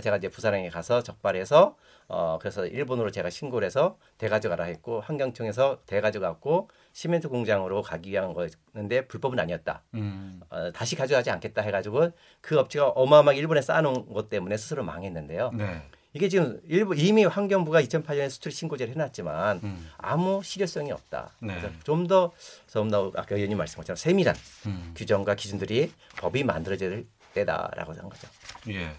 제가 0.02 0.18
이제 0.18 0.28
부산항에 0.28 0.68
가서 0.68 1.02
적발해서 1.02 1.76
어 2.08 2.38
그래서 2.38 2.66
일본으로 2.66 3.10
제가 3.10 3.30
신고를 3.30 3.64
해서 3.64 3.96
대가져가라 4.18 4.64
했고 4.64 5.00
환경청에서 5.00 5.80
대가져갔고 5.86 6.68
시멘트 6.96 7.28
공장으로 7.28 7.82
가기 7.82 8.10
위한 8.10 8.32
거였는데 8.32 9.06
불법은 9.06 9.38
아니었다. 9.38 9.82
음. 9.92 10.40
어, 10.48 10.72
다시 10.72 10.96
가져가지 10.96 11.28
않겠다 11.28 11.60
해가지고 11.60 12.10
그 12.40 12.58
업체가 12.58 12.88
어마어마하게 12.88 13.38
일본에 13.38 13.60
쌓아놓은 13.60 14.14
것 14.14 14.30
때문에 14.30 14.56
스스로 14.56 14.82
망했는데요. 14.82 15.50
네. 15.52 15.82
이게 16.14 16.30
지금 16.30 16.58
일부 16.66 16.94
이미 16.96 17.26
환경부가 17.26 17.82
2008년에 17.82 18.30
수출 18.30 18.50
신고제를 18.50 18.94
해놨지만 18.94 19.60
음. 19.62 19.90
아무 19.98 20.40
실효성이 20.42 20.90
없다. 20.90 21.32
네. 21.42 21.58
그래서 21.60 21.68
좀 21.84 22.06
더 22.06 22.32
좀더 22.66 23.12
아까 23.14 23.34
의원님 23.34 23.58
말씀 23.58 23.76
것처럼 23.76 23.96
세밀한 23.96 24.34
음. 24.64 24.94
규정과 24.96 25.34
기준들이 25.34 25.92
법이 26.16 26.44
만들어질 26.44 27.06
때다라고 27.34 27.92
한 27.92 28.08
거죠. 28.08 28.26
예. 28.70 28.90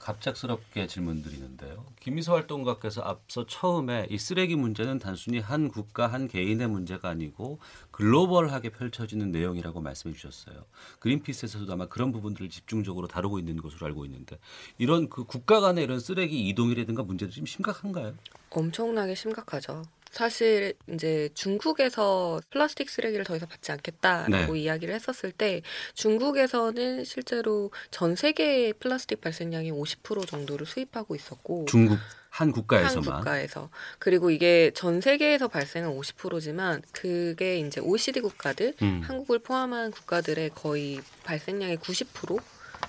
갑작스럽게 0.00 0.86
질문 0.86 1.22
드리는데요. 1.22 1.84
김미소 2.00 2.32
활동가께서 2.32 3.02
앞서 3.02 3.46
처음에 3.46 4.06
이 4.10 4.18
쓰레기 4.18 4.56
문제는 4.56 4.98
단순히 4.98 5.38
한 5.38 5.68
국가 5.68 6.06
한 6.06 6.26
개인의 6.26 6.68
문제가 6.68 7.10
아니고 7.10 7.58
글로벌하게 7.90 8.70
펼쳐지는 8.70 9.30
내용이라고 9.30 9.80
말씀해 9.80 10.14
주셨어요. 10.14 10.64
그린피스에서도 11.00 11.70
아마 11.72 11.86
그런 11.86 12.12
부분들을 12.12 12.48
집중적으로 12.48 13.06
다루고 13.06 13.38
있는 13.38 13.58
것으로 13.58 13.86
알고 13.86 14.06
있는데 14.06 14.38
이런 14.78 15.08
그 15.10 15.24
국가 15.24 15.60
간의 15.60 15.84
이런 15.84 16.00
쓰레기 16.00 16.48
이동이라든가 16.48 17.02
문제도 17.02 17.30
좀 17.30 17.44
심각한가요? 17.44 18.14
엄청나게 18.48 19.14
심각하죠. 19.14 19.82
사실 20.10 20.74
이제 20.92 21.28
중국에서 21.34 22.40
플라스틱 22.50 22.90
쓰레기를 22.90 23.24
더 23.24 23.36
이상 23.36 23.48
받지 23.48 23.70
않겠다라고 23.72 24.52
네. 24.54 24.60
이야기를 24.60 24.94
했었을 24.94 25.30
때 25.32 25.62
중국에서는 25.94 27.04
실제로 27.04 27.70
전 27.90 28.16
세계의 28.16 28.74
플라스틱 28.74 29.20
발생량이 29.20 29.70
50% 29.70 30.26
정도를 30.26 30.66
수입하고 30.66 31.14
있었고 31.14 31.66
중국 31.66 31.98
한 32.28 32.52
국가에서만 32.52 33.08
한 33.08 33.16
국가에서 33.18 33.70
그리고 33.98 34.30
이게 34.30 34.70
전 34.74 35.00
세계에서 35.00 35.48
발생한 35.48 35.92
50%지만 35.92 36.82
그게 36.92 37.58
이제 37.58 37.80
OECD 37.80 38.20
국가들 38.20 38.74
음. 38.82 39.02
한국을 39.04 39.40
포함한 39.40 39.90
국가들의 39.90 40.50
거의 40.54 41.00
발생량의 41.24 41.78
90% 41.78 42.40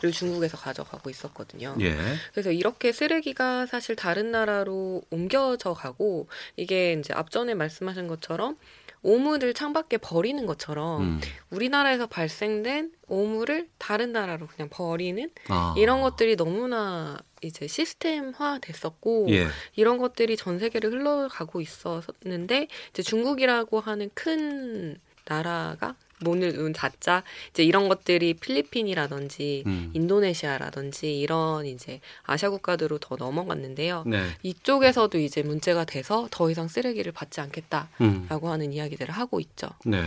중국에서 0.09 0.57
가져가고 0.57 1.09
있었거든요. 1.09 1.75
예. 1.81 1.95
그래서 2.31 2.51
이렇게 2.51 2.91
쓰레기가 2.91 3.67
사실 3.67 3.95
다른 3.95 4.31
나라로 4.31 5.03
옮겨져 5.11 5.73
가고 5.73 6.27
이게 6.55 6.93
이제 6.93 7.13
앞전에 7.13 7.53
말씀하신 7.53 8.07
것처럼 8.07 8.57
오물을 9.03 9.53
창밖에 9.53 9.97
버리는 9.97 10.45
것처럼 10.45 11.01
음. 11.01 11.21
우리나라에서 11.49 12.07
발생된 12.07 12.91
오물을 13.07 13.67
다른 13.77 14.11
나라로 14.11 14.47
그냥 14.47 14.69
버리는 14.69 15.29
아. 15.49 15.73
이런 15.77 16.01
것들이 16.01 16.35
너무나 16.35 17.17
이제 17.41 17.67
시스템화 17.67 18.59
됐었고 18.61 19.27
예. 19.29 19.47
이런 19.75 19.97
것들이 19.97 20.37
전 20.37 20.59
세계를 20.59 20.91
흘러가고 20.91 21.61
있었는데 21.61 22.67
이제 22.91 23.01
중국이라고 23.01 23.79
하는 23.79 24.09
큰 24.13 24.97
나라가 25.25 25.95
문을 26.21 26.53
눈 26.53 26.73
닫자 26.73 27.23
이제 27.51 27.63
이런 27.63 27.89
것들이 27.89 28.35
필리핀이라든지 28.35 29.63
음. 29.65 29.91
인도네시아라든지 29.93 31.19
이런 31.19 31.65
이제 31.65 31.99
아시아 32.23 32.49
국가들로 32.49 32.97
더 32.99 33.15
넘어갔는데요. 33.15 34.03
네. 34.05 34.23
이쪽에서도 34.43 35.17
이제 35.19 35.43
문제가 35.43 35.85
돼서 35.85 36.27
더 36.31 36.49
이상 36.49 36.67
쓰레기를 36.67 37.11
받지 37.11 37.41
않겠다라고 37.41 38.47
음. 38.47 38.51
하는 38.51 38.73
이야기들을 38.73 39.13
하고 39.13 39.39
있죠. 39.39 39.69
네. 39.85 40.01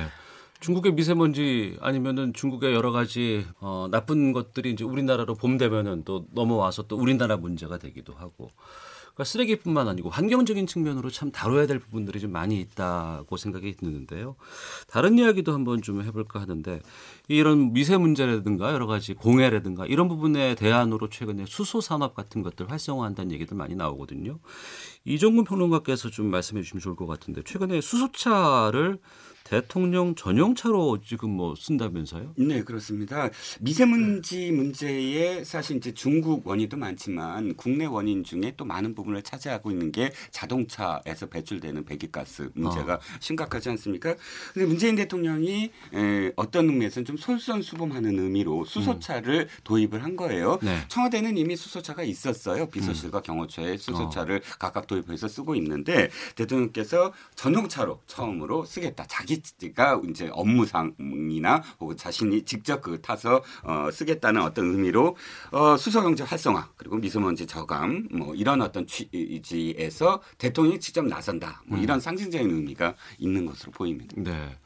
중국의 0.60 0.92
미세먼지 0.92 1.76
아니면은 1.80 2.32
중국의 2.32 2.72
여러 2.72 2.90
가지 2.90 3.46
어, 3.60 3.88
나쁜 3.90 4.32
것들이 4.32 4.70
이제 4.70 4.82
우리나라로 4.82 5.34
봄 5.34 5.58
되면은 5.58 6.04
또 6.04 6.24
넘어와서 6.32 6.84
또 6.84 6.96
우리나라 6.96 7.36
문제가 7.36 7.78
되기도 7.78 8.14
하고 8.14 8.50
그러니까 9.14 9.24
쓰레기뿐만 9.24 9.86
아니고 9.88 10.10
환경적인 10.10 10.66
측면으로 10.66 11.08
참 11.08 11.30
다뤄야 11.30 11.66
될 11.66 11.78
부분들이 11.78 12.18
좀 12.18 12.32
많이 12.32 12.60
있다고 12.60 13.36
생각이 13.36 13.76
드는데요. 13.76 14.34
다른 14.88 15.18
이야기도 15.18 15.52
한번 15.52 15.82
좀 15.82 16.02
해볼까 16.02 16.40
하는데 16.40 16.80
이런 17.28 17.72
미세 17.72 17.96
문제라든가 17.96 18.72
여러 18.72 18.86
가지 18.86 19.14
공해라든가 19.14 19.86
이런 19.86 20.08
부분에 20.08 20.56
대안으로 20.56 21.08
최근에 21.10 21.44
수소 21.46 21.80
산업 21.80 22.14
같은 22.14 22.42
것들 22.42 22.70
활성화한다는 22.70 23.32
얘기들 23.32 23.56
많이 23.56 23.76
나오거든요. 23.76 24.40
이종근 25.04 25.44
평론가께서 25.44 26.10
좀 26.10 26.26
말씀해 26.30 26.62
주시면 26.62 26.80
좋을 26.80 26.96
것 26.96 27.06
같은데 27.06 27.42
최근에 27.44 27.80
수소차를 27.80 28.98
대통령 29.44 30.14
전용차로 30.14 31.02
지금 31.02 31.30
뭐 31.30 31.54
쓴다면서요? 31.54 32.32
네, 32.36 32.64
그렇습니다. 32.64 33.28
미세먼지 33.60 34.50
문제에 34.50 35.44
사실 35.44 35.76
이제 35.76 35.92
중국 35.92 36.46
원인도 36.46 36.78
많지만 36.78 37.54
국내 37.54 37.84
원인 37.84 38.24
중에 38.24 38.54
또 38.56 38.64
많은 38.64 38.94
부분을 38.94 39.22
차지하고 39.22 39.70
있는 39.70 39.92
게 39.92 40.12
자동차에서 40.30 41.26
배출되는 41.26 41.84
배기가스 41.84 42.50
문제가 42.54 42.94
어. 42.94 43.00
심각하지 43.20 43.68
않습니까? 43.70 44.16
근데 44.54 44.66
문재인 44.66 44.96
대통령이 44.96 45.70
에, 45.92 46.32
어떤 46.36 46.70
의미에서는 46.70 47.04
좀 47.04 47.16
솔선수범하는 47.18 48.18
의미로 48.18 48.64
수소차를 48.64 49.40
음. 49.40 49.48
도입을 49.64 50.02
한 50.02 50.16
거예요. 50.16 50.58
네. 50.62 50.78
청와대는 50.88 51.36
이미 51.36 51.54
수소차가 51.54 52.02
있었어요. 52.02 52.66
비서실과 52.66 53.18
음. 53.18 53.22
경호처에 53.22 53.76
수소차를 53.76 54.36
어. 54.36 54.56
각각 54.58 54.86
도입해서 54.86 55.28
쓰고 55.28 55.54
있는데 55.56 56.08
대통령께서 56.34 57.12
전용차로 57.34 58.00
처음으로 58.06 58.64
쓰겠다. 58.64 59.04
자기 59.06 59.33
자기가 59.42 60.00
이제 60.08 60.28
업무상이나 60.32 61.62
혹은 61.80 61.96
자신이 61.96 62.42
직접 62.42 62.80
그 62.80 63.00
타서 63.00 63.42
어, 63.62 63.88
쓰겠다는 63.92 64.42
어떤 64.42 64.66
의미로 64.66 65.16
어, 65.50 65.76
수소경제 65.76 66.24
활성화 66.24 66.70
그리고 66.76 66.96
미세먼지 66.96 67.46
저감 67.46 68.08
뭐 68.12 68.34
이런 68.34 68.62
어떤 68.62 68.86
취지에서 68.86 70.20
대통령이 70.38 70.80
직접 70.80 71.04
나선다 71.04 71.62
뭐 71.66 71.78
이런 71.78 71.98
음. 71.98 72.00
상징적인 72.00 72.50
의미가 72.50 72.94
있는 73.18 73.46
것으로 73.46 73.72
보입니다. 73.72 74.14
네. 74.16 74.56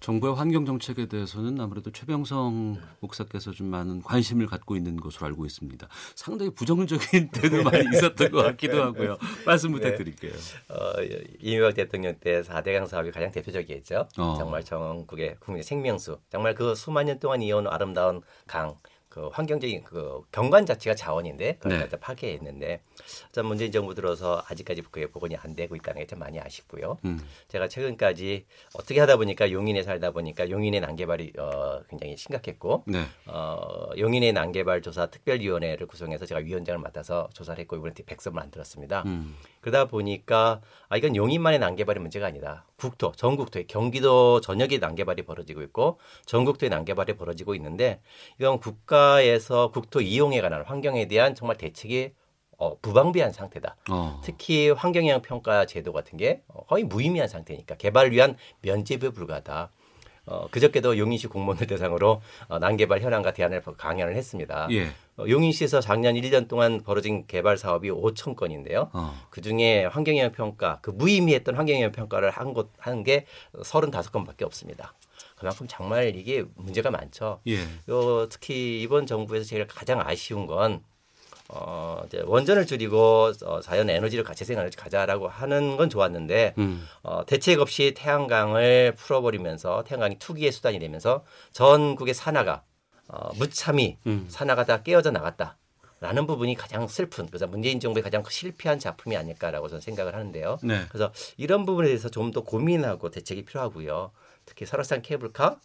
정부의 0.00 0.34
환경 0.34 0.64
정책에 0.66 1.06
대해서는 1.06 1.60
아무래도 1.60 1.90
최병성 1.90 2.78
목사께서 3.00 3.50
좀 3.52 3.68
많은 3.68 4.02
관심을 4.02 4.46
갖고 4.46 4.76
있는 4.76 4.96
것으로 4.96 5.26
알고 5.26 5.46
있습니다. 5.46 5.88
상당히 6.14 6.50
부정적인 6.50 7.30
때도 7.32 7.62
많이 7.62 7.84
있었던 7.92 8.30
것 8.30 8.42
같기도 8.42 8.82
하고요. 8.82 9.18
말씀 9.46 9.72
네. 9.72 9.78
부탁드릴게요. 9.78 10.32
네. 10.32 10.74
어, 10.74 10.92
이명박 11.40 11.74
대통령 11.74 12.14
때 12.18 12.42
4대강 12.42 12.86
사업이 12.86 13.10
가장 13.10 13.30
대표적이었죠. 13.30 14.08
어. 14.18 14.34
정말 14.38 14.64
전국의 14.64 15.36
국민의 15.40 15.64
생명수, 15.64 16.18
정말 16.30 16.54
그 16.54 16.74
수만 16.74 17.06
년 17.06 17.18
동안 17.18 17.42
이어온 17.42 17.66
아름다운 17.66 18.22
강, 18.46 18.76
그 19.10 19.26
환경적인 19.26 19.82
그 19.82 20.22
경관 20.30 20.66
자체가 20.66 20.94
자원인데 20.94 21.56
그걸 21.58 21.80
네. 21.80 21.88
파괴했는데 21.88 22.80
참 23.32 23.46
문재인 23.46 23.72
정부 23.72 23.92
들어서 23.92 24.42
아직까지 24.46 24.82
그게 24.82 25.08
복원이 25.08 25.36
안 25.36 25.56
되고 25.56 25.74
있다는 25.74 26.02
게좀 26.02 26.20
많이 26.20 26.38
아쉽고요. 26.38 26.96
음. 27.04 27.20
제가 27.48 27.66
최근까지 27.66 28.46
어떻게 28.74 29.00
하다 29.00 29.16
보니까 29.16 29.50
용인에 29.50 29.82
살다 29.82 30.12
보니까 30.12 30.48
용인의 30.48 30.80
난개발이 30.80 31.32
어, 31.38 31.82
굉장히 31.90 32.16
심각했고 32.16 32.84
네. 32.86 33.04
어, 33.26 33.90
용인의 33.98 34.32
난개발 34.32 34.80
조사 34.80 35.06
특별위원회를 35.06 35.88
구성해서 35.88 36.24
제가 36.24 36.40
위원장을 36.42 36.78
맡아서 36.78 37.28
조사를 37.32 37.60
했고 37.60 37.76
이번에 37.76 37.92
백서를 38.06 38.36
만들었습니다. 38.36 39.02
음. 39.06 39.36
그러다 39.60 39.86
보니까 39.86 40.60
아 40.88 40.96
이건 40.96 41.16
용인만의 41.16 41.58
난개발이 41.58 41.98
문제가 41.98 42.26
아니다. 42.26 42.64
국토, 42.76 43.12
전국토에 43.12 43.64
경기도 43.64 44.40
전역에 44.40 44.78
난개발이 44.78 45.22
벌어지고 45.22 45.62
있고 45.62 45.98
전국토에 46.26 46.68
난개발이 46.68 47.16
벌어지고 47.16 47.56
있는데 47.56 48.00
이건 48.38 48.60
국가 48.60 48.99
에서 49.20 49.70
국토 49.72 50.00
이용에 50.00 50.40
관한 50.40 50.62
환경에 50.64 51.06
대한 51.08 51.34
정말 51.34 51.56
대책이 51.56 52.12
어, 52.58 52.78
부방비한 52.80 53.32
상태다. 53.32 53.76
어. 53.90 54.20
특히 54.22 54.68
환경영향 54.70 55.22
평가 55.22 55.64
제도 55.64 55.92
같은 55.92 56.18
게 56.18 56.42
거의 56.68 56.84
무의미한 56.84 57.26
상태니까 57.28 57.76
개발을 57.76 58.12
위한 58.12 58.36
면제부에 58.62 59.10
불과하다. 59.10 59.70
어, 60.26 60.46
그저께도 60.50 60.98
용인시 60.98 61.26
공무원들 61.28 61.66
대상으로 61.66 62.20
어, 62.48 62.58
난개발 62.58 63.00
현황과 63.00 63.32
대안을 63.32 63.62
강연을 63.78 64.14
했습니다. 64.14 64.68
예. 64.70 64.88
어, 65.16 65.24
용인시에서 65.26 65.80
작년 65.80 66.14
1년 66.14 66.46
동안 66.48 66.82
벌어진 66.84 67.26
개발 67.26 67.56
사업이 67.56 67.90
5천 67.90 68.36
건인데요. 68.36 68.90
어. 68.92 69.14
그 69.30 69.40
중에 69.40 69.86
환경영향 69.86 70.32
평가, 70.32 70.78
그 70.82 70.90
무의미했던 70.90 71.54
환경영향 71.56 71.92
평가를 71.92 72.30
한 72.30 72.52
곳, 72.52 72.70
한 72.78 73.02
게 73.02 73.24
35건밖에 73.54 74.42
없습니다. 74.42 74.92
그만큼 75.40 75.66
정말 75.68 76.14
이게 76.14 76.44
문제가 76.54 76.90
많죠. 76.90 77.40
예. 77.48 77.62
요, 77.88 78.28
특히 78.28 78.80
이번 78.82 79.06
정부에서 79.06 79.46
제일 79.46 79.66
가장 79.66 80.00
아쉬운 80.00 80.46
건 80.46 80.82
어, 81.48 82.02
이제 82.06 82.22
원전을 82.26 82.66
줄이고 82.66 83.32
어, 83.44 83.60
자연 83.60 83.90
에너지를 83.90 84.22
같이 84.22 84.44
생활을 84.44 84.70
가자라고 84.76 85.28
하는 85.28 85.76
건 85.76 85.88
좋았는데 85.90 86.54
음. 86.58 86.86
어, 87.02 87.24
대책 87.26 87.60
없이 87.60 87.94
태양광을 87.96 88.94
풀어버리면서 88.96 89.82
태양광이 89.84 90.18
투기의 90.18 90.52
수단이 90.52 90.78
되면서 90.78 91.24
전국의 91.52 92.14
산하가 92.14 92.62
어, 93.08 93.30
무참히 93.36 93.98
음. 94.06 94.26
산하가 94.28 94.64
다 94.64 94.82
깨어져 94.82 95.10
나갔다. 95.10 95.56
라는 96.02 96.26
부분이 96.26 96.54
가장 96.54 96.88
슬픈 96.88 97.26
그래서 97.26 97.46
문재인 97.46 97.78
정부의 97.78 98.02
가장 98.02 98.22
실패한 98.26 98.78
작품이 98.78 99.18
아닐까라고 99.18 99.68
저는 99.68 99.82
생각을 99.82 100.14
하는데요. 100.14 100.58
네. 100.62 100.86
그래서 100.88 101.12
이런 101.36 101.66
부분에 101.66 101.88
대해서 101.88 102.08
좀 102.08 102.30
더 102.32 102.42
고민하고 102.42 103.10
대책이 103.10 103.44
필요하고요. 103.44 104.10
특히 104.50 104.66
설악산 104.66 105.00
케이블카 105.00 105.60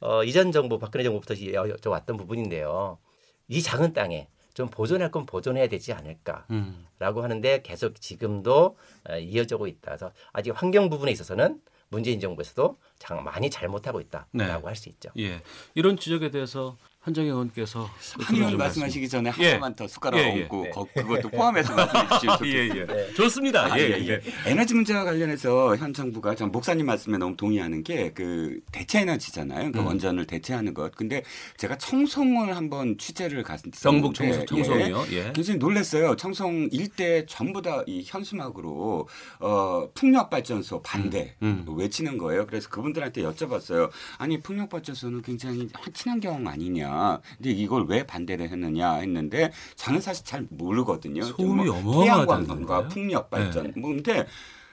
어, 0.00 0.24
이전 0.24 0.50
정부 0.52 0.78
박근혜 0.78 1.04
정부부터 1.04 1.90
왔던 1.90 2.16
부분인데요. 2.16 2.98
이 3.48 3.62
작은 3.62 3.92
땅에 3.92 4.28
좀 4.52 4.68
보존할 4.68 5.10
건 5.12 5.26
보존해야 5.26 5.68
되지 5.68 5.92
않을까라고 5.92 6.48
음. 6.50 6.86
하는데 6.98 7.62
계속 7.62 8.00
지금도 8.00 8.76
어, 9.08 9.16
이어지고 9.16 9.68
있다. 9.68 9.92
그래서 9.92 10.12
아직 10.32 10.50
환경 10.50 10.90
부분에 10.90 11.12
있어서는 11.12 11.60
문재인 11.88 12.18
정부에서도 12.18 12.76
많이 13.24 13.48
잘못하고 13.48 14.00
있다라고 14.00 14.26
네. 14.32 14.44
할수 14.44 14.88
있죠. 14.88 15.10
예. 15.18 15.40
이런 15.76 15.96
지적에 15.96 16.32
대해서 16.32 16.76
한정희 17.06 17.28
의원께서 17.28 17.88
한의원 18.20 18.56
말씀하시기 18.56 19.08
전에 19.08 19.30
예. 19.38 19.46
하나만 19.50 19.76
더 19.76 19.86
숟가락 19.86 20.18
예, 20.18 20.24
예. 20.24 20.42
얹고 20.42 20.62
네. 20.64 21.02
그것도 21.02 21.28
포함해서 21.30 21.72
말씀해 21.72 22.08
주시면 22.08 22.38
예, 22.46 22.80
예. 22.80 22.84
네. 22.86 23.14
좋습니다. 23.14 23.72
아, 23.72 23.78
예, 23.78 23.82
예, 23.90 24.08
예. 24.08 24.20
에너지 24.44 24.74
문제와 24.74 25.04
관련해서 25.04 25.76
현 25.76 25.94
정부가 25.94 26.34
전 26.34 26.50
목사님 26.50 26.84
말씀에 26.86 27.18
너무 27.18 27.36
동의하는 27.36 27.82
게 27.84 28.10
그 28.16 28.60
대체 28.72 29.00
에너지잖아요. 29.00 29.72
그 29.72 29.80
음. 29.80 29.86
원전을 29.86 30.26
대체하는 30.26 30.74
것. 30.74 30.94
근데 30.96 31.22
제가 31.58 31.76
청송을 31.76 32.56
한번 32.56 32.96
취재를 32.98 33.42
갔었는데 33.42 33.78
경북 33.82 34.14
청송, 34.14 34.46
청송이요. 34.46 35.04
예. 35.12 35.32
굉장히 35.34 35.58
놀랐어요. 35.58 36.16
청송 36.16 36.70
일대 36.72 37.24
전부 37.26 37.62
다 37.62 37.84
이 37.86 38.02
현수막으로 38.04 39.08
어, 39.40 39.88
풍력 39.94 40.30
발전소 40.30 40.82
반대 40.82 41.36
음. 41.42 41.64
음. 41.68 41.78
외치는 41.78 42.18
거예요. 42.18 42.46
그래서 42.46 42.68
그분들한테 42.68 43.22
여쭤봤어요. 43.22 43.90
아니 44.18 44.40
풍력 44.40 44.70
발전소는 44.70 45.22
굉장히 45.22 45.68
친환경 45.92 46.46
아니냐? 46.48 46.95
근데 47.36 47.50
이걸 47.50 47.86
왜 47.86 48.04
반대를 48.04 48.48
했느냐 48.50 48.94
했는데 48.94 49.52
저는 49.74 50.00
사실 50.00 50.24
잘 50.24 50.46
모르거든요. 50.50 51.22
소음이 51.22 51.64
뭐 51.82 52.04
태양광과 52.04 52.88
풍력 52.88 53.30
발전. 53.30 53.64
네. 53.64 53.72
뭐 53.76 53.90
근데 53.90 54.26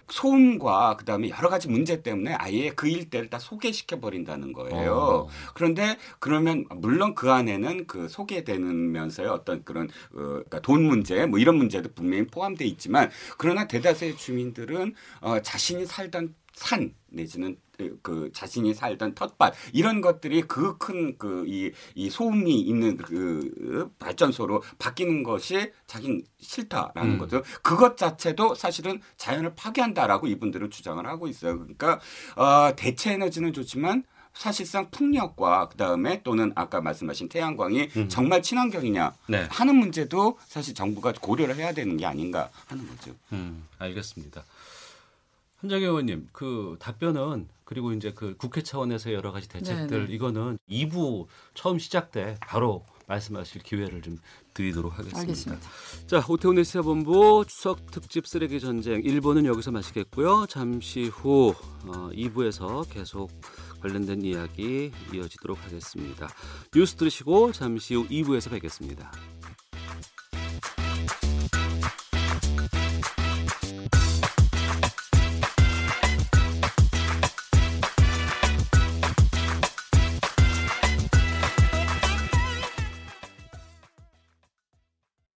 소음과 0.09 0.97
그다음에 0.97 1.29
여러 1.29 1.49
가지 1.49 1.67
문제 1.67 2.01
때문에 2.01 2.33
아예 2.33 2.69
그 2.69 2.87
일대를 2.87 3.29
다 3.29 3.39
소개시켜 3.39 3.99
버린다는 3.99 4.53
거예요. 4.53 4.93
어. 4.93 5.27
그런데 5.53 5.97
그러면 6.19 6.65
물론 6.75 7.15
그 7.15 7.31
안에는 7.31 7.87
그 7.87 8.07
소개되면서의 8.09 9.29
어떤 9.29 9.63
그런 9.63 9.87
어, 10.13 10.17
그러니까 10.17 10.59
돈 10.61 10.83
문제 10.83 11.25
뭐 11.25 11.39
이런 11.39 11.55
문제도 11.55 11.89
분명히 11.93 12.27
포함돼 12.27 12.65
있지만 12.65 13.09
그러나 13.37 13.67
대다수의 13.67 14.17
주민들은 14.17 14.93
어, 15.21 15.39
자신이 15.41 15.85
살던 15.85 16.35
산 16.53 16.93
내지는 17.07 17.57
그 18.01 18.29
자신이 18.33 18.73
살던 18.73 19.15
텃밭 19.15 19.53
이런 19.73 20.01
것들이 20.01 20.43
그 20.43 20.77
큰 20.77 21.17
그 21.17 21.45
이 21.47 21.71
이 21.95 22.09
소음이 22.09 22.59
있는 22.61 22.97
그 22.97 23.91
발전소로 23.99 24.61
바뀌는 24.79 25.23
것이 25.23 25.71
자기 25.87 26.23
싫다라는 26.39 27.13
음. 27.13 27.17
거죠. 27.17 27.41
그것 27.61 27.97
자체도 27.97 28.55
사실은 28.55 29.01
자연을 29.17 29.55
파괴한다라고 29.55 30.27
이분들은 30.27 30.69
주장을 30.69 31.05
하고 31.05 31.27
있어요. 31.27 31.57
그러니까 31.57 31.99
어, 32.35 32.75
대체 32.75 33.13
에너지는 33.13 33.53
좋지만 33.53 34.03
사실상 34.33 34.89
풍력과 34.89 35.69
그다음에 35.69 36.23
또는 36.23 36.51
아까 36.55 36.81
말씀하신 36.81 37.29
태양광이 37.29 37.89
음. 37.95 38.09
정말 38.09 38.41
친환경이냐 38.41 39.13
네. 39.27 39.47
하는 39.51 39.75
문제도 39.75 40.37
사실 40.47 40.73
정부가 40.73 41.13
고려를 41.21 41.55
해야 41.55 41.71
되는 41.71 41.97
게 41.97 42.05
아닌가 42.05 42.49
하는 42.67 42.87
거죠. 42.87 43.13
음, 43.31 43.67
알겠습니다. 43.77 44.43
한정희 45.61 45.85
의원님, 45.85 46.29
그 46.33 46.75
답변은 46.79 47.47
그리고 47.73 47.91
이제 47.91 48.11
그 48.13 48.35
국회 48.37 48.61
차원에서 48.61 49.13
여러 49.13 49.31
가지 49.31 49.49
대책들 49.49 49.87
네네. 49.87 50.07
네. 50.07 50.13
이거는 50.13 50.59
2부 50.69 51.25
처음 51.55 51.79
시작 51.79 52.11
때 52.11 52.37
바로 52.39 52.85
말씀하실 53.07 53.63
기회를 53.63 54.03
좀 54.03 54.19
드리도록 54.53 54.93
하겠습니다. 54.93 55.19
알겠습니다. 55.19 55.67
자, 56.05 56.23
오태훈의 56.27 56.63
시사본부 56.65 57.45
추석 57.47 57.89
특집 57.89 58.27
쓰레기 58.27 58.59
전쟁 58.59 59.01
1부는 59.01 59.45
여기서 59.45 59.71
마치겠고요. 59.71 60.45
잠시 60.47 61.07
후 61.07 61.55
어, 61.87 62.09
2부에서 62.13 62.87
계속 62.91 63.31
관련된 63.81 64.21
이야기 64.21 64.91
이어지도록 65.11 65.57
하겠습니다. 65.65 66.29
뉴스 66.71 66.95
들으시고 66.95 67.53
잠시 67.53 67.95
후 67.95 68.07
2부에서 68.07 68.51
뵙겠습니다. 68.51 69.11